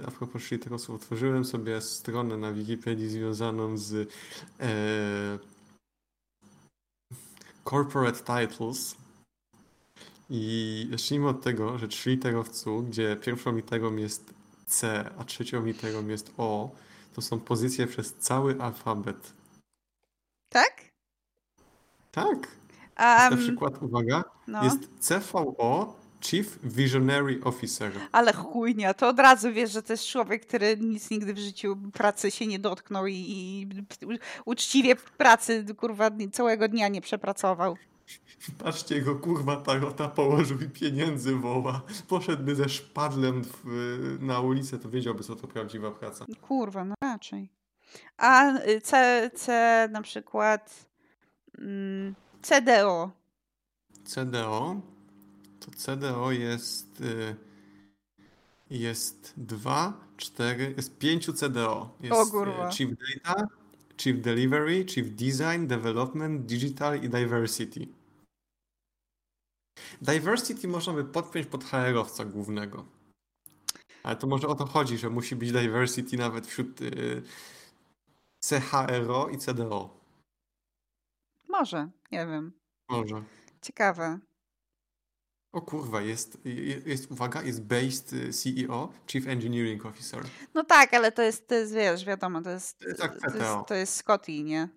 [0.08, 4.10] a propos shitterosów, otworzyłem sobie stronę na Wikipedii związaną z
[4.60, 5.40] e,
[7.70, 8.96] corporate titles
[10.30, 14.34] i zacznijmy od tego, że trzy literowcu, gdzie pierwszą literą jest
[14.68, 16.72] C, a trzecią literą jest O,
[17.14, 19.34] to są pozycje przez cały alfabet.
[20.50, 20.86] Tak?
[22.12, 22.48] Tak.
[23.00, 24.64] Um, na przykład, uwaga, no.
[24.64, 27.92] jest CVO, Chief Visionary Officer.
[28.12, 31.78] Ale chujnia, to od razu wiesz, że to jest człowiek, który nic nigdy w życiu
[31.94, 33.68] pracy się nie dotknął i, i
[34.46, 37.78] uczciwie pracy kurwa całego dnia nie przepracował.
[38.64, 41.82] Patrzcie, jego kurwa tarota położył i pieniędzy woła.
[42.08, 46.26] Poszedłby ze szpadlem w, na ulicę, to wiedziałby, co to prawdziwa praca.
[46.42, 47.50] Kurwa, no raczej.
[48.18, 50.86] A y, C, C na przykład
[51.58, 53.12] mm, CDO.
[54.06, 54.82] CDO
[55.60, 57.36] to CDO jest y,
[58.70, 61.98] jest 2, 4, jest 5 CDO.
[62.02, 62.70] Jest o kurwa.
[62.70, 63.48] Y, Chief Data,
[63.98, 67.88] Chief Delivery, Chief Design, Development, Digital i Diversity.
[70.02, 72.86] Diversity można by podpiąć pod HR-owca głównego.
[74.04, 77.22] Ale to może o to chodzi, że musi być diversity nawet wśród y,
[78.50, 79.98] CHRO i CDO.
[81.50, 82.60] Może, nie wiem.
[82.90, 83.24] Może.
[83.62, 84.20] Ciekawe.
[85.52, 86.38] O kurwa, jest,
[86.86, 90.24] jest, uwaga, jest based y, CEO, Chief Engineering Officer.
[90.54, 93.76] No tak, ale to jest, to jest wiesz, wiadomo, to jest, tak, to jest, to
[93.76, 94.70] jest Scotty, nie?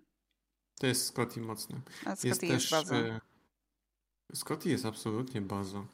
[0.79, 1.81] To jest Scotty mocny.
[2.05, 2.95] A Scotty jest, jest też, bazą.
[2.95, 3.19] Y,
[4.35, 5.85] Scotty jest absolutnie bazą.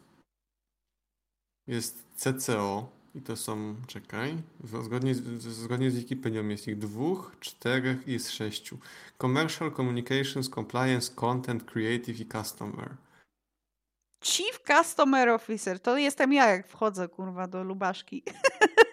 [1.67, 4.37] Jest CCO i to są, czekaj,
[4.83, 8.77] zgodnie z, zgodnie z Wikipedią jest ich dwóch, czterech i jest sześciu.
[9.21, 12.95] Commercial Communications, Compliance, Content, Creative i Customer.
[14.23, 15.79] Chief Customer Officer.
[15.79, 18.23] To jestem ja, jak wchodzę, kurwa, do Lubaszki.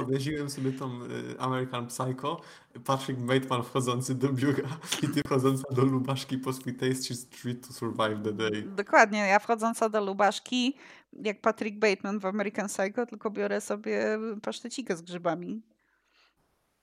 [0.00, 2.40] wyobraziłem sobie tą y, American Psycho,
[2.84, 4.68] Patrick Bateman wchodzący do biura
[5.02, 8.62] i ty wchodząca do lubaszki po swój tasty street to survive the day.
[8.62, 10.76] Dokładnie, ja wchodząca do lubaszki,
[11.12, 15.62] jak Patrick Bateman w American Psycho, tylko biorę sobie pasztecikę z grzybami.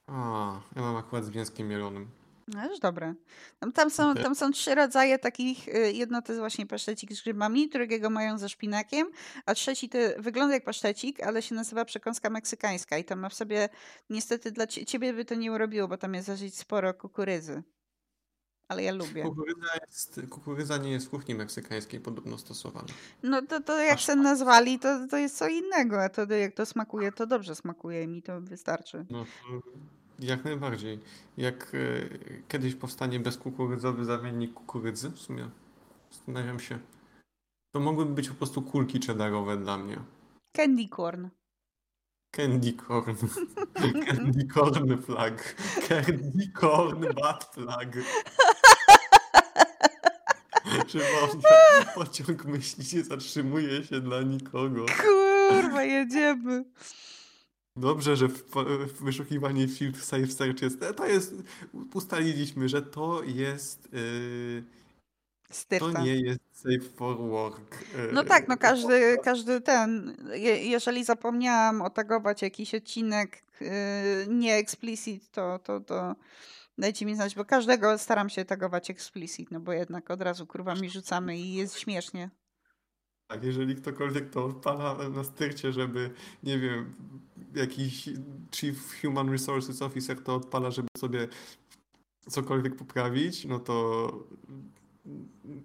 [0.07, 0.13] A,
[0.75, 2.07] ja mam akurat z mięskiem mielonym.
[2.47, 3.13] No już dobre.
[3.59, 5.67] Tam, tam, są, tam są trzy rodzaje takich.
[5.67, 9.07] Y, jedno to jest właśnie pasztecik z grzybami, drugiego mają ze szpinakiem,
[9.45, 13.33] a trzeci to wygląda jak pasztecik, ale się nazywa przekąska meksykańska i tam ma w
[13.33, 13.69] sobie,
[14.09, 17.63] niestety dla ciebie by to nie urobiło, bo tam jest zażyć sporo kukurydzy.
[18.67, 19.23] Ale ja lubię.
[19.23, 22.87] Kukurydza, jest, kukurydza nie jest w kuchni meksykańskiej podobno stosowana.
[23.23, 26.65] No to, to jak się nazwali, to, to jest co innego, a to jak to
[26.65, 29.05] smakuje, to dobrze smakuje i mi to wystarczy.
[29.09, 29.25] No
[30.19, 30.99] jak najbardziej.
[31.37, 35.49] Jak e, kiedyś powstanie bezkukurydzowy zamiennik kukurydzy, w sumie
[36.11, 36.79] zastanawiam się.
[37.71, 39.99] To mogłyby być po prostu kulki cheddarowe dla mnie.
[40.51, 41.29] Candy corn.
[42.31, 43.15] Candy corn.
[44.07, 45.55] Candy corn flag.
[45.87, 47.97] Candy corn bad flag.
[50.87, 51.49] Przypomnę,
[51.95, 54.85] pociąg myśli nie zatrzymuje się dla nikogo.
[54.85, 56.63] Kurwa, jedziemy.
[57.77, 58.43] Dobrze, że w,
[58.87, 60.79] w wyszukiwanie field safe search jest.
[60.95, 61.35] To jest.
[61.93, 63.89] Ustaliliśmy, że to jest.
[63.93, 67.81] Yy, to nie jest safe for work.
[67.97, 70.17] Yy, no tak, no każdy, każdy ten.
[70.31, 73.67] Je, jeżeli zapomniałam otagować jakiś odcinek yy,
[74.27, 76.15] nie explicit, to, to, to
[76.77, 80.75] dajcie mi znać, bo każdego staram się tagować explicit, no bo jednak od razu kurwa
[80.75, 82.29] mi rzucamy i jest śmiesznie.
[83.27, 86.11] Tak, jeżeli ktokolwiek to odpala na styrcie, żeby,
[86.43, 86.93] nie wiem,
[87.55, 88.09] jakiś
[88.55, 91.27] Chief Human Resources Officer to odpala, żeby sobie
[92.29, 94.07] cokolwiek poprawić, no to,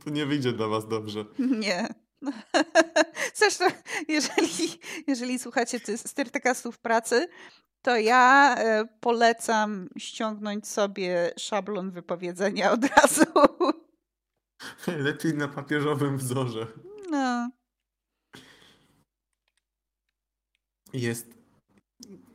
[0.04, 1.24] to nie wyjdzie dla was dobrze.
[1.60, 1.88] Nie.
[3.34, 3.64] Zresztą,
[4.08, 7.28] jeżeli, jeżeli słuchacie styrtekastów pracy,
[7.82, 13.24] to ja e, polecam ściągnąć sobie szablon wypowiedzenia od razu.
[15.06, 16.66] Lepiej na papieżowym wzorze.
[17.10, 17.50] No.
[20.92, 21.41] Jest,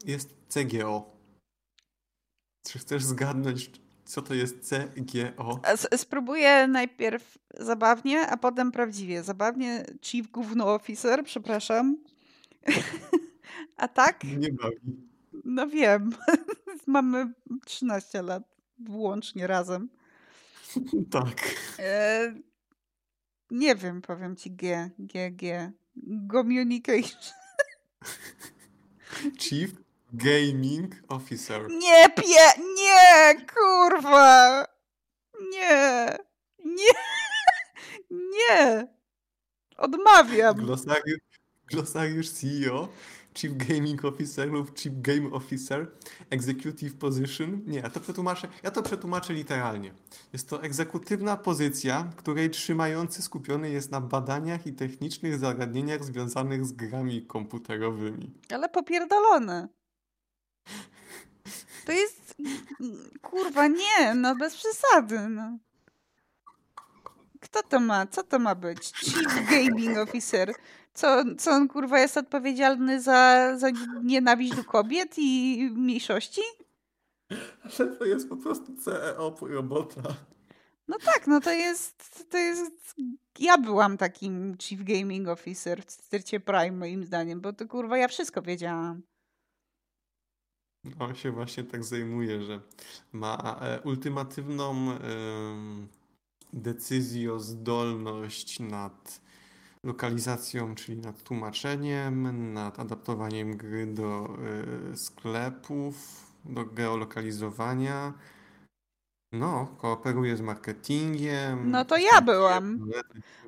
[0.07, 1.17] jest CGO.
[2.63, 3.71] Czy chcesz zgadnąć,
[4.05, 5.61] co to jest CGO?
[5.97, 9.23] Spróbuję najpierw zabawnie, a potem prawdziwie.
[9.23, 11.97] Zabawnie Chief Gówno Officer, przepraszam.
[13.77, 14.23] a tak?
[14.23, 15.07] Nie bawi.
[15.45, 16.09] No wiem.
[16.87, 17.33] Mamy
[17.65, 18.43] 13 lat
[18.79, 19.89] włącznie razem.
[21.11, 21.55] tak.
[21.79, 22.33] E,
[23.51, 25.71] nie wiem, powiem ci G, G, G.
[26.31, 27.33] Communication.
[29.39, 31.69] Chief Gaming Officer.
[31.69, 34.65] Nie, pie, nie, kurwa.
[35.51, 36.17] Nie,
[36.65, 36.93] nie,
[38.37, 38.87] nie.
[39.77, 40.55] Odmawiam.
[40.55, 41.19] Glosariusz,
[41.71, 42.87] glosariusz CEO
[43.37, 45.91] Chief Gaming Officer lub Chief Game Officer,
[46.29, 47.61] Executive Position.
[47.65, 49.93] Nie, ja to przetłumaczę, ja to przetłumaczę literalnie.
[50.33, 56.71] Jest to egzekutywna pozycja, której trzymający skupiony jest na badaniach i technicznych zagadnieniach związanych z
[56.71, 58.33] grami komputerowymi.
[58.53, 59.67] Ale popierdolone.
[61.85, 62.35] To jest...
[63.21, 65.57] Kurwa, nie, no bez przesady, no.
[67.41, 68.07] Kto to ma?
[68.07, 68.91] Co to ma być?
[68.93, 70.53] Chief Gaming Officer.
[70.93, 73.67] Co, co on kurwa jest odpowiedzialny za, za
[74.03, 76.41] nienawiść do kobiet i mniejszości?
[77.79, 80.01] Ale to jest po prostu CEO robota.
[80.87, 82.95] No tak, no to jest, to jest.
[83.39, 88.07] Ja byłam takim Chief Gaming Officer w styrcie Prime, moim zdaniem, bo to kurwa ja
[88.07, 89.01] wszystko wiedziałam.
[90.99, 92.61] On się właśnie tak zajmuje, że
[93.13, 94.97] ma e, ultimatywną e,
[96.53, 99.21] decyzjozdolność nad
[99.83, 104.37] lokalizacją, czyli nad tłumaczeniem, nad adaptowaniem gry do
[104.93, 108.13] y, sklepów, do geolokalizowania.
[109.31, 111.71] No, kooperuje z marketingiem.
[111.71, 112.91] No to ja byłam.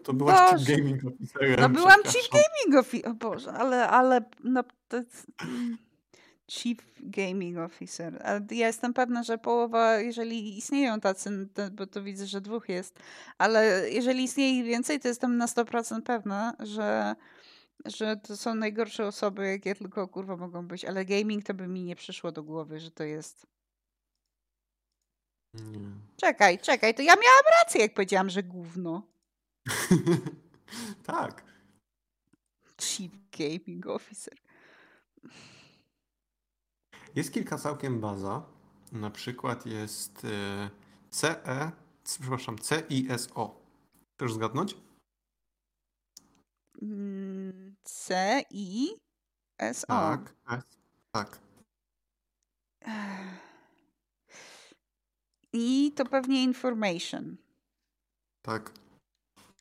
[0.04, 1.60] To byłaś Chief Gaming Officerem.
[1.60, 3.12] No byłam Chief Gaming Officer.
[3.12, 5.28] O Boże, ale, ale no to jest...
[6.50, 8.22] Chief Gaming Officer.
[8.24, 13.00] Ale ja jestem pewna, że połowa, jeżeli istnieją tacy, bo to widzę, że dwóch jest,
[13.38, 17.16] ale jeżeli istnieje ich więcej, to jestem na 100% pewna, że,
[17.86, 20.86] że to są najgorsze osoby, jakie tylko kurwa mogą być.
[20.86, 23.48] Ale gaming to by mi nie przyszło do głowy, że to jest.
[26.18, 29.08] Czekaj, czekaj, to ja miałam rację, jak powiedziałam, że gówno.
[31.06, 31.44] tak.
[32.82, 34.38] Chief Gaming Officer.
[37.20, 38.46] Jest kilka całkiem baza.
[38.92, 40.70] Na przykład jest e,
[41.10, 41.72] CE,
[42.04, 43.62] przepraszam, CISO.
[44.16, 44.78] Chcesz zgadnąć?
[46.82, 48.98] Mm, CISO.
[49.88, 50.34] Tak,
[51.12, 51.40] tak.
[55.54, 57.38] I to pewnie information.
[58.42, 58.72] Tak.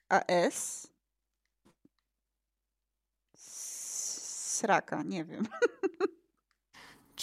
[0.09, 0.89] A S?
[3.37, 5.47] Sraka, nie wiem.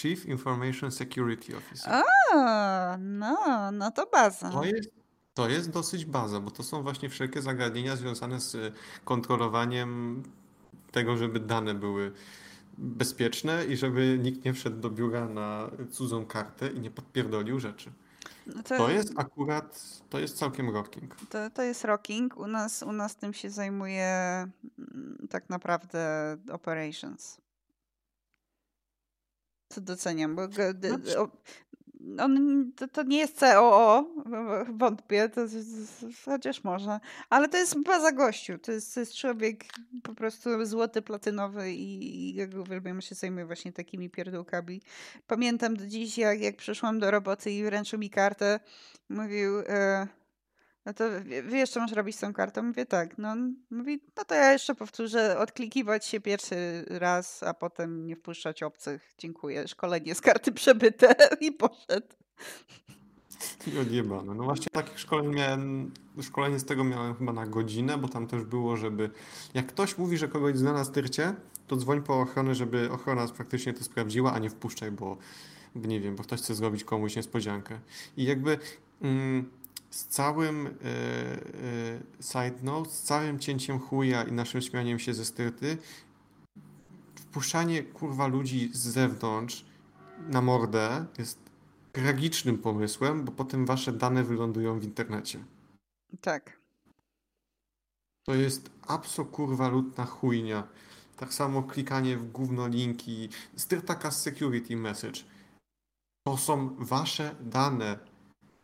[0.05, 1.93] Chief Information Security Officer.
[2.33, 4.49] A, no, no to baza.
[4.49, 4.89] To jest,
[5.33, 10.23] to jest dosyć baza, bo to są właśnie wszelkie zagadnienia związane z kontrolowaniem
[10.91, 12.11] tego, żeby dane były
[12.77, 17.91] bezpieczne i żeby nikt nie wszedł do biura na cudzą kartę i nie podpierdolił rzeczy.
[18.47, 21.15] No to, to, jest akurat, to jest całkiem rocking.
[21.29, 22.37] To, to jest rocking.
[22.37, 24.05] U nas, u nas tym się zajmuje
[24.79, 27.37] mm, tak naprawdę operations.
[29.75, 30.41] Co doceniam, bo
[31.99, 34.05] no, on, to, to, nie jest COO,
[34.73, 35.41] wątpię, to,
[36.25, 36.99] chociaż może,
[37.29, 39.65] ale to jest baza gościu, to jest, to jest człowiek
[40.03, 44.81] po prostu złoty, platynowy i, i jak uwielbiam się zajmuje właśnie takimi pierdółkami.
[45.27, 48.59] Pamiętam do dziś, jak, jak przyszłam do roboty i wręczył mi kartę,
[49.09, 49.59] mówił...
[49.59, 50.07] E,
[50.85, 51.03] no to
[51.43, 52.63] wiesz, co masz robić z tą kartą?
[52.63, 53.17] Mówię tak.
[53.17, 53.35] No,
[53.71, 59.13] mówi, no to ja jeszcze powtórzę, odklikiwać się pierwszy raz, a potem nie wpuszczać obcych.
[59.17, 59.67] Dziękuję.
[59.67, 62.07] Szkolenie z karty przebyte i poszedł.
[63.67, 64.35] I odjebane.
[64.35, 68.43] No właśnie takich szkoleń miałem, szkolenie z tego miałem chyba na godzinę, bo tam też
[68.43, 69.09] było, żeby
[69.53, 71.33] jak ktoś mówi, że kogoś zna na styrcie,
[71.67, 75.17] to dzwoń po ochronę, żeby ochrona faktycznie to sprawdziła, a nie wpuszczaj, bo
[75.75, 77.79] nie wiem, bo ktoś chce zrobić komuś niespodziankę.
[78.17, 78.59] I jakby...
[79.01, 79.49] Mm,
[79.95, 80.73] z całym e, e,
[82.21, 85.77] side note, z całym cięciem chuja i naszym śmianiem się ze styrty,
[87.15, 89.65] wpuszczanie kurwa ludzi z zewnątrz
[90.29, 91.39] na mordę jest
[91.91, 95.43] tragicznym pomysłem, bo potem wasze dane wylądują w internecie.
[96.21, 96.59] Tak.
[98.23, 100.67] To jest abso kurwa lutna chujnia.
[101.17, 103.29] Tak samo klikanie w gówno linki.
[103.55, 105.21] Styrtaka security message.
[106.27, 108.14] To są wasze dane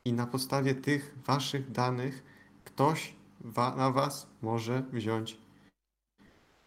[0.05, 2.23] i na podstawie tych waszych danych
[2.63, 5.37] ktoś wa na was może wziąć,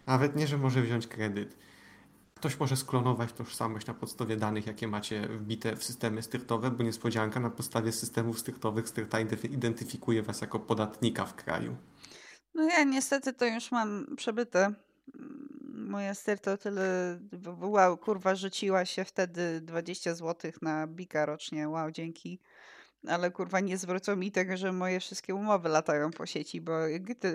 [0.07, 1.57] nawet nie, że może wziąć kredyt.
[2.35, 7.41] Ktoś może sklonować tożsamość na podstawie danych, jakie macie wbite w systemy styrtowe, bo niespodzianka
[7.41, 9.20] na podstawie systemów styrtowych styrta
[9.51, 11.76] identyfikuje was jako podatnika w kraju.
[12.55, 14.74] No ja niestety to już mam przebyte.
[15.74, 17.18] Moja styrta tyle,
[17.61, 22.41] wow, kurwa, rzuciła się wtedy 20 zł na bika rocznie, wow, dzięki
[23.09, 26.72] ale kurwa nie zwrócą mi tego, że moje wszystkie umowy latają po sieci, bo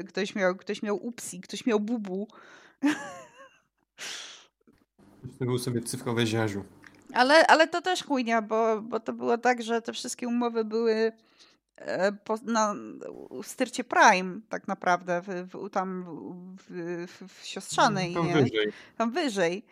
[0.07, 2.28] ktoś miał, ktoś miał upsi, ktoś miał bubu.
[5.39, 6.63] To był sobie cyfrowe ziaziu.
[7.13, 11.11] Ale, ale to też chujnia, bo, bo to było tak, że te wszystkie umowy były
[11.76, 12.76] e, po, na,
[13.43, 16.05] w styrcie Prime tak naprawdę, w, w, tam
[16.57, 18.13] w, w, w siostrzanej.
[18.13, 18.34] Tam nie?
[18.34, 18.74] wyżej.
[18.97, 19.65] Tam wyżej.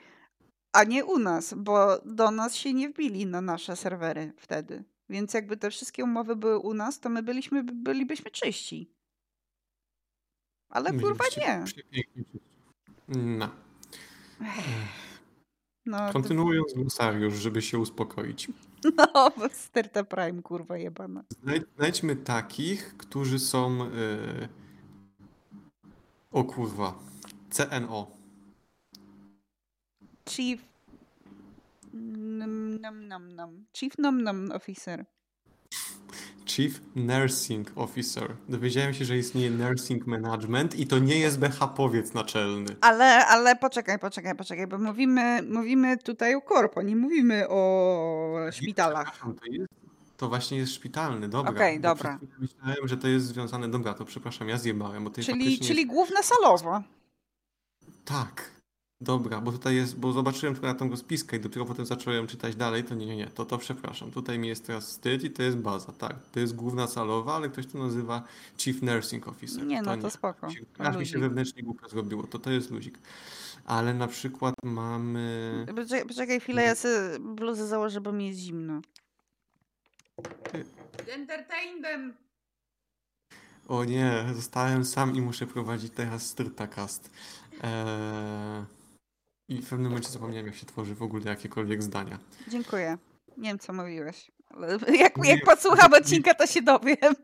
[0.74, 4.84] A nie u nas, bo do nas się nie wbili na nasze serwery wtedy.
[5.10, 8.92] Więc jakby te wszystkie umowy były u nas, to my byliśmy, bylibyśmy czyści.
[10.70, 11.64] Ale kurwa nie.
[13.08, 13.50] No.
[15.86, 18.48] No, Kontynuując glosariusz, żeby się uspokoić.
[18.98, 21.24] No, bo Sterta Prime, kurwa jebana.
[21.78, 23.78] Znajdźmy takich, którzy są...
[23.78, 24.50] Yy...
[26.32, 27.00] O kurwa.
[27.50, 28.12] CNO.
[30.30, 30.62] Chief
[31.98, 33.66] Num, num, num, num.
[33.74, 35.06] Chief Num Num Officer.
[36.46, 38.36] Chief Nursing Officer.
[38.50, 42.76] Dowiedziałem się, że istnieje Nursing Management i to nie jest BH-powiec naczelny.
[42.82, 49.20] Ale, ale poczekaj, poczekaj, poczekaj, bo mówimy, mówimy tutaj o korpo, nie mówimy o szpitalach.
[49.20, 49.74] To, jest,
[50.18, 51.52] to właśnie jest szpitalny, dobra.
[51.52, 52.20] Okej, okay, dobra.
[52.40, 55.04] Myślałem, że to jest związane, dobra, to przepraszam, ja zjebałem.
[55.04, 55.90] Bo czyli czyli jest...
[55.90, 56.84] główna salowa.
[58.06, 58.52] Tak,
[59.02, 62.56] Dobra, bo tutaj jest, bo zobaczyłem tylko na tą rozpiskę i dopiero potem zacząłem czytać
[62.56, 64.12] dalej, to nie, nie, nie, to, to przepraszam.
[64.12, 66.16] Tutaj mi jest teraz wstyd i to jest baza, tak.
[66.34, 68.24] To jest główna salowa, ale ktoś to nazywa
[68.58, 69.66] Chief Nursing Officer.
[69.66, 70.48] Nie, no to, to spoko.
[70.78, 73.00] Aż mi się wewnętrznie głupio zrobiło, to to jest luzik.
[73.66, 75.66] Ale na przykład mamy...
[75.76, 78.82] Poczekaj, poczekaj chwilę, ja sobie bluzę założę, bo mi jest zimno.
[81.08, 82.14] Entertain them!
[83.68, 87.12] O nie, zostałem sam i muszę prowadzić teraz Styrtacast.
[87.62, 88.77] Eee...
[89.50, 92.20] I w pewnym momencie zapomniałem, jak się tworzy w ogóle jakiekolwiek zdania.
[92.48, 92.98] Dziękuję.
[93.38, 94.32] Nie wiem, co mówiłeś.
[95.00, 97.16] Jak, jak podsłucham odcinka, to się dowiem.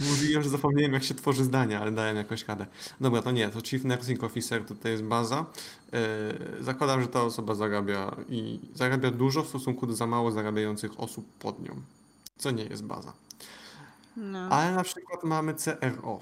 [0.00, 2.66] Mówiłem, że zapomniałem, jak się tworzy zdania, ale dałem jakąś radę.
[3.00, 5.46] Dobra, to nie, to Chief Nursing Officer to jest baza.
[5.92, 11.00] Yy, zakładam, że ta osoba zarabia i zarabia dużo w stosunku do za mało zarabiających
[11.00, 11.82] osób pod nią,
[12.38, 13.12] co nie jest baza.
[14.16, 14.38] No.
[14.38, 16.20] Ale na przykład mamy CRO.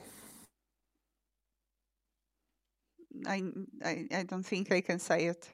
[3.26, 3.42] I,
[3.84, 5.52] I, I don't think I can say it.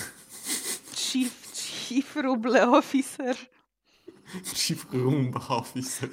[0.95, 3.35] Chief, chief Ruble Officer.
[4.53, 6.09] Chief Rumba Officer.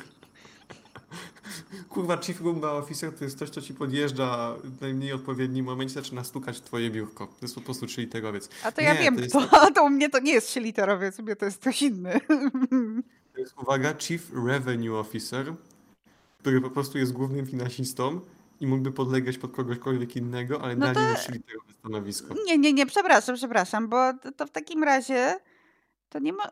[1.89, 6.25] Kurwa, Chief Rumba Officer to jest coś, co ci podjeżdża w najmniej odpowiednim momencie, zaczyna
[6.25, 7.27] stukać w twoje biurko.
[7.27, 8.49] To jest po prostu trzyliterowiec.
[8.65, 9.75] A to ja wiem to kto, tak...
[9.75, 12.21] to u mnie to nie jest trzyliterowiec, u mnie to jest ktoś inny.
[13.35, 15.55] To jest, uwaga, Chief Revenue Officer,
[16.39, 18.21] który po prostu jest głównym finansistą
[18.61, 21.13] i mógłby podlegać pod kogośkolwiek innego, ale no dali to...
[21.13, 22.35] mu trzyliterowe stanowisko.
[22.47, 25.37] Nie, nie, nie, przepraszam, przepraszam, bo to, to w takim razie
[26.09, 26.45] to nie ma,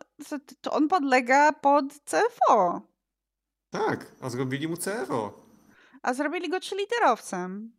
[0.60, 2.82] to on podlega pod CFO.
[3.70, 5.46] Tak, a zrobili mu CFO.
[6.02, 7.72] A zrobili go trzyliterowcem.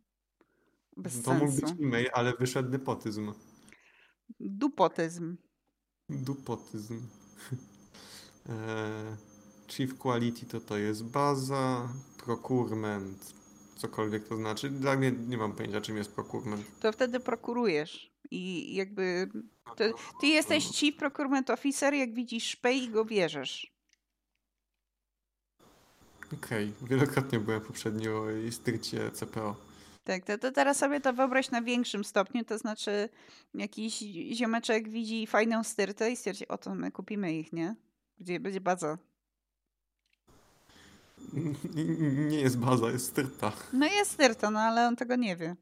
[0.96, 3.32] Bez to mógł być e-mail, ale wyszedł nepotyzm.
[4.40, 5.36] Dupotyzm.
[6.08, 7.00] Dupotyzm.
[8.48, 9.16] E,
[9.68, 11.88] Chief Quality to to jest baza,
[12.24, 13.34] procurement,
[13.78, 14.70] cokolwiek to znaczy.
[14.70, 16.80] Dla mnie nie mam pojęcia, czym jest procurement.
[16.80, 19.28] To wtedy prokurujesz i jakby
[19.76, 19.84] to,
[20.20, 23.78] ty jesteś Chief Procurement Officer, jak widzisz szpej i go bierzesz.
[26.32, 26.88] Okej, okay.
[26.88, 29.56] wielokrotnie byłem poprzednio w styrcie CPO.
[30.04, 33.08] Tak, to, to teraz sobie to wyobraź na większym stopniu, to znaczy
[33.54, 33.98] jakiś
[34.32, 37.76] ziomeczek widzi fajną styrtę i stwierdzi, oto my kupimy ich, nie?
[38.18, 38.98] Gdzie będzie baza.
[42.28, 43.52] Nie jest baza, jest styrta.
[43.72, 45.56] No jest styrta, no ale on tego nie wie.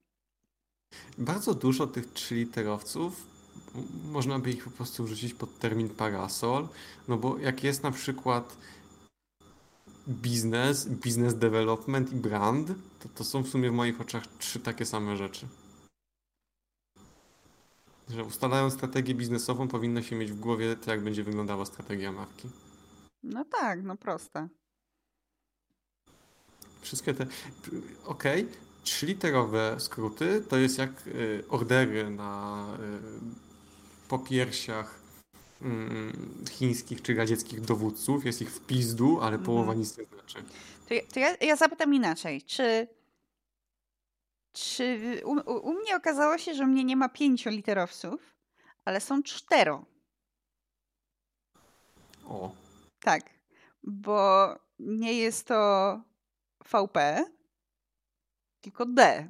[1.18, 3.26] Bardzo dużo tych trzyliterowców
[4.12, 6.68] można by ich po prostu wrzucić pod termin parasol,
[7.08, 8.56] no bo jak jest na przykład
[10.08, 12.68] biznes, business development i brand,
[13.00, 15.46] to to są w sumie w moich oczach trzy takie same rzeczy.
[18.08, 22.48] Że ustalając strategię biznesową powinno się mieć w głowie to, jak będzie wyglądała strategia marki.
[23.22, 24.48] No tak, no proste.
[26.86, 27.26] Wszystkie te.
[28.04, 28.56] Okej, okay.
[28.84, 32.66] trzyliterowe skróty to jest jak y, ordery na
[34.04, 35.00] y, popiersiach
[35.62, 38.24] mm, chińskich czy radzieckich dowódców.
[38.24, 39.78] Jest ich w pizdu, ale połowa mhm.
[39.78, 40.38] nic nie znaczy.
[40.88, 42.42] To ja, to ja, ja zapytam inaczej.
[42.42, 42.88] Czy,
[44.52, 45.30] czy u,
[45.70, 48.36] u, mnie okazało się, że mnie nie ma pięcioliterowców,
[48.84, 49.84] ale są cztero.
[52.24, 52.54] O.
[53.00, 53.22] Tak,
[53.82, 56.00] bo nie jest to
[56.66, 57.24] VP,
[58.60, 59.28] tylko D.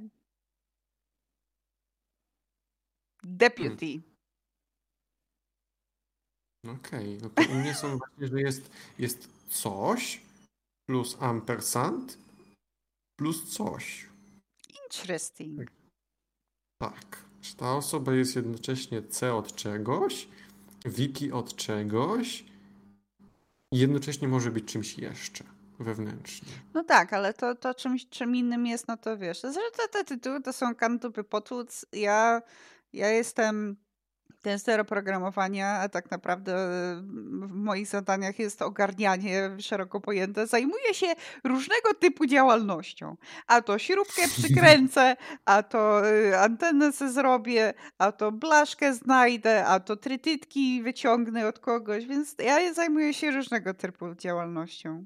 [3.24, 3.86] Deputy.
[3.86, 4.16] Hmm.
[6.80, 7.18] Okej, okay.
[7.22, 10.22] no to u mnie są właśnie, że jest, jest coś
[10.88, 12.18] plus ampersand
[13.16, 14.06] plus coś.
[14.84, 15.70] Interesting.
[16.78, 16.78] Tak.
[16.78, 17.26] tak.
[17.42, 20.28] Czy ta osoba jest jednocześnie C od czegoś,
[20.84, 22.44] wiki od czegoś
[23.72, 26.48] i jednocześnie może być czymś jeszcze wewnętrznie.
[26.74, 30.04] No tak, ale to, to czymś, czym innym jest, no to wiesz, to, te, te
[30.04, 31.86] tytuły to są kantupy potłuc.
[31.92, 32.42] Ja,
[32.92, 33.76] ja jestem
[34.46, 36.54] ten oprogramowania, a tak naprawdę
[37.42, 40.46] w moich zadaniach jest ogarnianie szeroko pojęte.
[40.46, 41.06] Zajmuję się
[41.44, 43.16] różnego typu działalnością.
[43.46, 49.80] A to śrubkę przykręcę, a to y, antenę se zrobię, a to blaszkę znajdę, a
[49.80, 55.04] to trytytki wyciągnę od kogoś, więc ja zajmuję się różnego typu działalnością.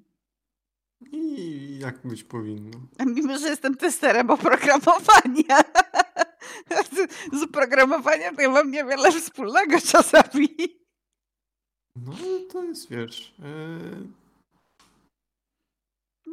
[1.13, 2.79] I jak być powinno.
[3.07, 5.61] Mimo, że jestem testerem oprogramowania.
[7.33, 10.49] Z oprogramowaniem to ja mam niewiele wspólnego czasami.
[11.97, 12.13] No
[12.53, 13.35] to jest, wiesz...
[13.39, 14.09] Yy...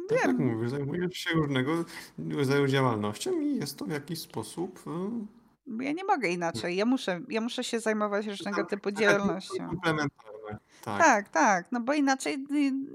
[0.08, 1.84] Tak jak mówisz, zajmujesz się różnego
[2.30, 4.82] rodzaju działalnością i jest to w jakiś sposób...
[4.86, 5.84] Yy...
[5.84, 6.76] Ja nie mogę inaczej.
[6.76, 9.68] Ja muszę, ja muszę się zajmować różnego tak, typu tak, działalnością.
[9.68, 10.58] Komplementarne.
[10.82, 10.98] Tak.
[10.98, 11.72] tak, tak.
[11.72, 12.46] No bo inaczej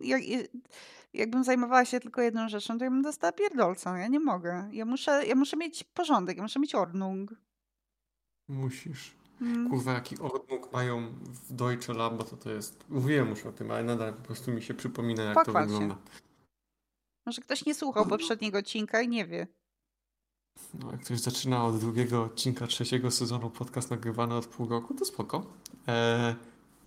[0.01, 0.21] jak,
[1.13, 3.97] jakbym zajmowała się tylko jedną rzeczą, to ja bym dostała pierdolca.
[3.97, 4.69] Ja nie mogę.
[4.71, 7.33] Ja muszę, ja muszę mieć porządek, ja muszę mieć ordnung.
[8.47, 9.15] Musisz.
[9.41, 9.69] Mm.
[9.69, 12.83] Kurwa, jaki ordnung mają w Deutsche Lab, to to jest...
[12.89, 15.95] Mówiłem już o tym, ale nadal po prostu mi się przypomina, jak Pochwal to wygląda.
[15.95, 16.01] Się.
[17.25, 19.47] Może ktoś nie słuchał poprzedniego odcinka i nie wie.
[20.73, 25.05] No, jak ktoś zaczyna od drugiego odcinka trzeciego sezonu podcast nagrywany od pół roku, to
[25.05, 25.45] spoko.
[25.87, 26.35] E,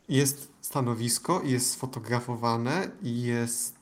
[0.09, 3.76] jest stanowisko, jest sfotografowane i jest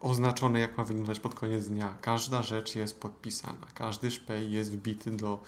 [0.00, 1.98] oznaczone, jak ma wyglądać pod koniec dnia.
[2.00, 3.66] Każda rzecz jest podpisana.
[3.74, 5.42] Każdy szpej jest wbity do,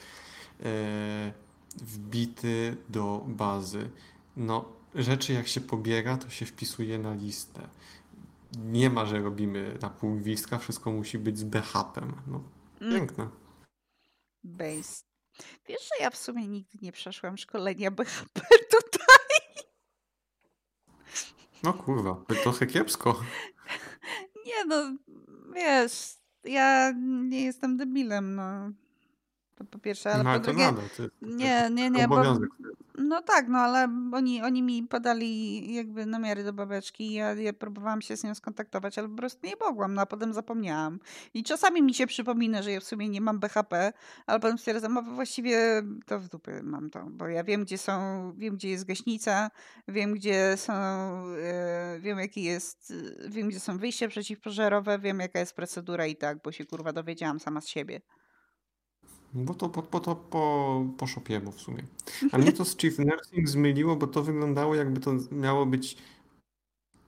[0.62, 1.32] e,
[1.76, 3.90] wbity do bazy.
[4.36, 7.68] No, rzeczy jak się pobiera, to się wpisuje na listę.
[8.58, 12.12] Nie ma, że robimy na pół gwizdka, wszystko musi być z BHP-em.
[12.26, 12.42] No,
[12.80, 12.94] mm.
[12.94, 13.28] piękne.
[14.44, 15.04] Base.
[15.68, 18.40] Wiesz, że ja w sumie nigdy nie przeszłam szkolenia BHP
[18.80, 19.66] tutaj?
[21.62, 23.20] No kurwa, to trochę kiepsko.
[24.46, 24.96] Nie no,
[25.54, 26.14] wiesz,
[26.44, 26.92] ja
[27.28, 28.72] nie jestem debilem, no.
[29.54, 30.64] To po pierwsze, ale no, po drugie...
[30.64, 30.84] Nadal,
[31.22, 32.22] nie, nie, nie, bo,
[32.98, 38.02] No tak, no ale oni, oni mi podali jakby namiary do babeczki ja, ja próbowałam
[38.02, 40.98] się z nią skontaktować, ale po prostu nie mogłam, no a potem zapomniałam.
[41.34, 43.92] I czasami mi się przypomina, że ja w sumie nie mam BHP,
[44.26, 47.92] ale potem stwierdzam, a właściwie to w dupy mam to, bo ja wiem, gdzie są,
[48.36, 49.50] wiem, gdzie jest gaśnica,
[49.88, 50.72] wiem, gdzie są,
[51.94, 52.92] yy, wiem, jaki jest,
[53.28, 57.40] wiem, gdzie są wyjścia przeciwpożarowe, wiem, jaka jest procedura i tak, bo się kurwa dowiedziałam
[57.40, 58.00] sama z siebie.
[59.34, 61.82] Bo to po, po, to po, po szopiemu w sumie.
[62.32, 65.96] A mnie to z Chief Nursing zmyliło, bo to wyglądało jakby to miało być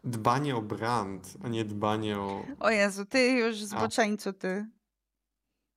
[0.04, 2.44] dbanie o brand, a nie dbanie o...
[2.60, 4.66] O Jezu, ty już zboczeńcu, ty.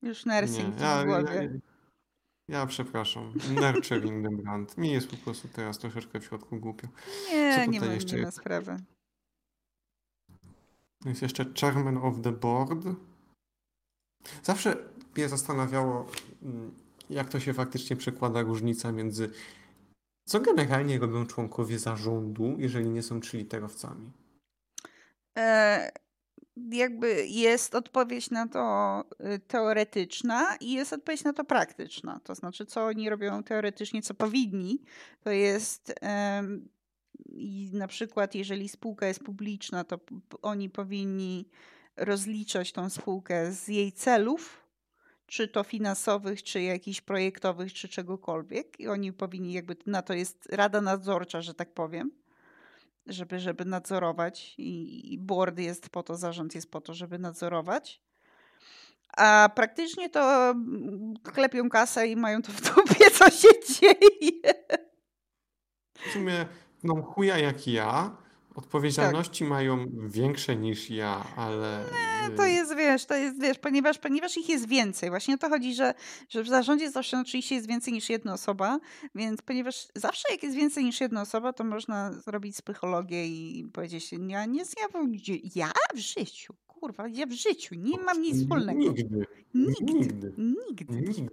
[0.02, 1.34] Już nursing nie, ja, w głowie.
[1.34, 1.50] Ja, ja,
[2.48, 3.34] ja przepraszam.
[3.56, 4.78] Nurturing the brand.
[4.78, 6.88] Mi jest po prostu teraz troszeczkę w środku głupio.
[7.32, 8.80] Nie, nie ma jeszcze na sprawę.
[11.06, 12.86] Jest jeszcze chairman of the board.
[14.44, 14.78] Zawsze
[15.18, 16.06] mnie zastanawiało,
[16.44, 16.72] mm,
[17.10, 19.30] jak to się faktycznie przekłada różnica między
[20.26, 24.12] co generalnie robią członkowie zarządu, jeżeli nie są trzyliterowcami?
[25.38, 25.92] E,
[26.72, 29.04] jakby jest odpowiedź na to
[29.36, 32.20] y, teoretyczna i jest odpowiedź na to praktyczna.
[32.24, 34.82] To znaczy, co oni robią teoretycznie, co powinni,
[35.24, 35.94] to jest
[37.30, 40.00] i na przykład, jeżeli spółka jest publiczna, to
[40.42, 41.50] oni powinni
[41.98, 44.67] rozliczać tą spółkę z jej celów,
[45.28, 48.80] czy to finansowych, czy jakichś projektowych, czy czegokolwiek.
[48.80, 52.12] I oni powinni jakby, na to jest rada nadzorcza, że tak powiem,
[53.06, 58.02] żeby, żeby nadzorować i, i board jest po to, zarząd jest po to, żeby nadzorować.
[59.18, 64.54] A praktycznie to mm, klepią kasę i mają to w dupie, co się dzieje.
[65.94, 66.46] W sumie
[66.84, 68.18] no chuja jak ja,
[68.58, 69.50] Odpowiedzialności tak.
[69.50, 71.86] mają większe niż ja, ale.
[71.92, 75.10] Nie, to jest, wiesz, to jest, wiesz, ponieważ, ponieważ ich jest więcej.
[75.10, 75.94] Właśnie o to chodzi, że,
[76.30, 78.80] że w zarządzie zawsze oczywiście jest więcej niż jedna osoba,
[79.16, 84.12] więc ponieważ zawsze jak jest więcej niż jedna osoba, to można zrobić psychologię i powiedzieć,
[84.28, 85.12] ja nie zjawam,
[85.56, 88.80] ja w życiu, kurwa, ja w życiu nie mam nic wspólnego.
[88.80, 89.26] Nigdy.
[89.54, 89.94] Nigdy.
[89.94, 90.34] Nigdy.
[90.38, 91.02] Nigdy.
[91.02, 91.30] Nigdy.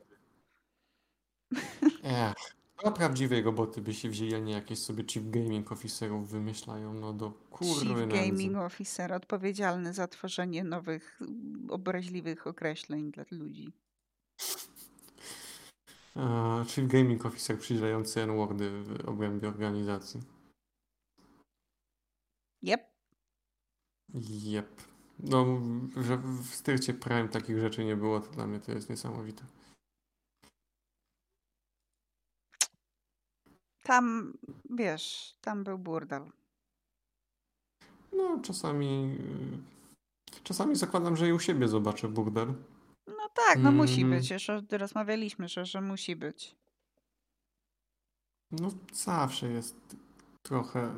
[2.03, 2.64] Ech.
[2.83, 7.13] No prawdziwej roboty by się wzięli, a nie jakieś sobie chief gaming officerów wymyślają, no
[7.13, 8.17] do kurwy Chief nędzy.
[8.17, 11.21] gaming officer odpowiedzialny za tworzenie nowych,
[11.69, 13.73] obraźliwych określeń dla ludzi.
[16.17, 20.21] Uh, chief gaming officer przyjrzający N-wordy w obrębie organizacji.
[22.63, 22.81] Yep.
[24.47, 24.83] Yep.
[25.19, 25.61] No,
[25.97, 29.45] że w styrcie Prime takich rzeczy nie było, to dla mnie to jest niesamowite.
[33.85, 34.33] Tam,
[34.71, 36.23] wiesz, tam był burdel.
[38.13, 39.19] No, czasami.
[40.43, 42.55] Czasami zakładam, że i u siebie zobaczę burdel.
[43.07, 43.77] No tak, no mm.
[43.77, 44.31] musi być.
[44.31, 46.57] Już rozmawialiśmy, że, że musi być.
[48.51, 49.97] No, zawsze jest
[50.43, 50.95] trochę.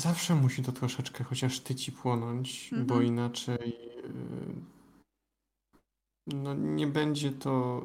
[0.00, 3.04] Zawsze musi to troszeczkę chociaż tyci płonąć, bo mhm.
[3.04, 3.78] inaczej.
[4.04, 4.70] Y,
[6.26, 7.82] no, nie będzie to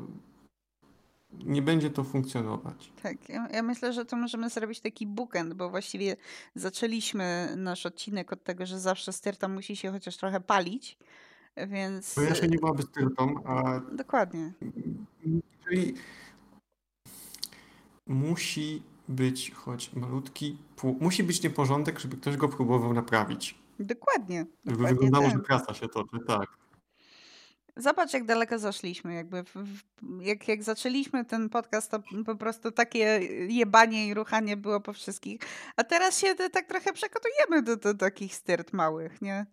[1.46, 2.92] nie będzie to funkcjonować.
[3.04, 6.18] Tak, ja, ja, myślę, że to możemy zrobić taki bookend, bo właściwie
[6.56, 10.98] zaczęliśmy nasz odcinek od tego, że zawsze styrta musi się chociaż trochę palić,
[11.68, 12.18] więc...
[12.18, 13.80] No ja się nie byłaby styrtą, a...
[13.80, 14.54] Dokładnie.
[15.68, 15.94] Czyli
[18.08, 20.58] musi być choć malutki,
[21.00, 23.56] musi być nieporządek, żeby ktoś go próbował naprawić.
[23.80, 24.46] Dokładnie.
[24.66, 25.34] Żeby dokładnie wyglądało, tak.
[25.34, 26.64] że praca się toczy, tak.
[27.78, 29.14] Zobacz, jak daleko zaszliśmy.
[29.14, 29.84] Jakby w, w,
[30.22, 33.20] jak, jak zaczęliśmy ten podcast, to po prostu takie
[33.50, 35.42] jebanie i ruchanie było po wszystkich.
[35.76, 39.46] A teraz się tak trochę przekotujemy do, do, do takich styrt małych, nie?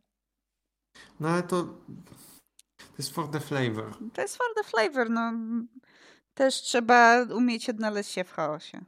[1.21, 1.63] No ale to.
[2.79, 3.95] To jest for the flavor.
[4.13, 5.11] To jest for the flavor.
[5.11, 5.33] No.
[6.35, 8.85] Też trzeba umieć odnaleźć się w chaosie.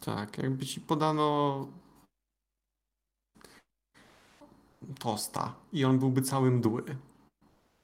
[0.00, 1.68] Tak, jakby ci podano
[4.98, 6.96] tosta i on byłby cały mdły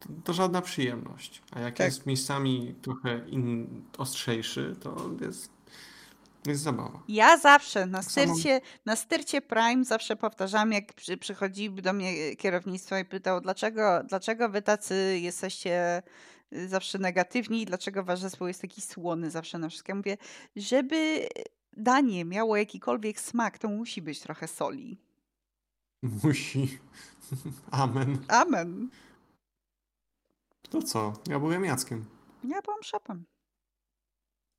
[0.00, 1.42] to, to żadna przyjemność.
[1.52, 1.86] A jak tak.
[1.86, 5.50] jest miejscami trochę in, ostrzejszy, to jest,
[6.46, 7.02] jest zabawa.
[7.08, 12.98] Ja zawsze na styrcie, na styrcie Prime zawsze powtarzam, jak przy, przychodzi do mnie kierownictwo
[12.98, 16.02] i pytał, dlaczego, dlaczego wy tacy jesteście
[16.52, 19.94] y, zawsze negatywni, dlaczego wasz zespół jest taki słony zawsze na wszystko.
[19.94, 20.16] mówię,
[20.56, 21.28] żeby
[21.76, 24.98] danie miało jakikolwiek smak, to musi być trochę soli.
[26.02, 26.78] Musi.
[27.70, 28.18] Amen.
[28.28, 28.90] Amen.
[30.70, 31.12] To co?
[31.28, 32.04] Ja byłem Jackiem.
[32.44, 33.24] Ja byłam szopem.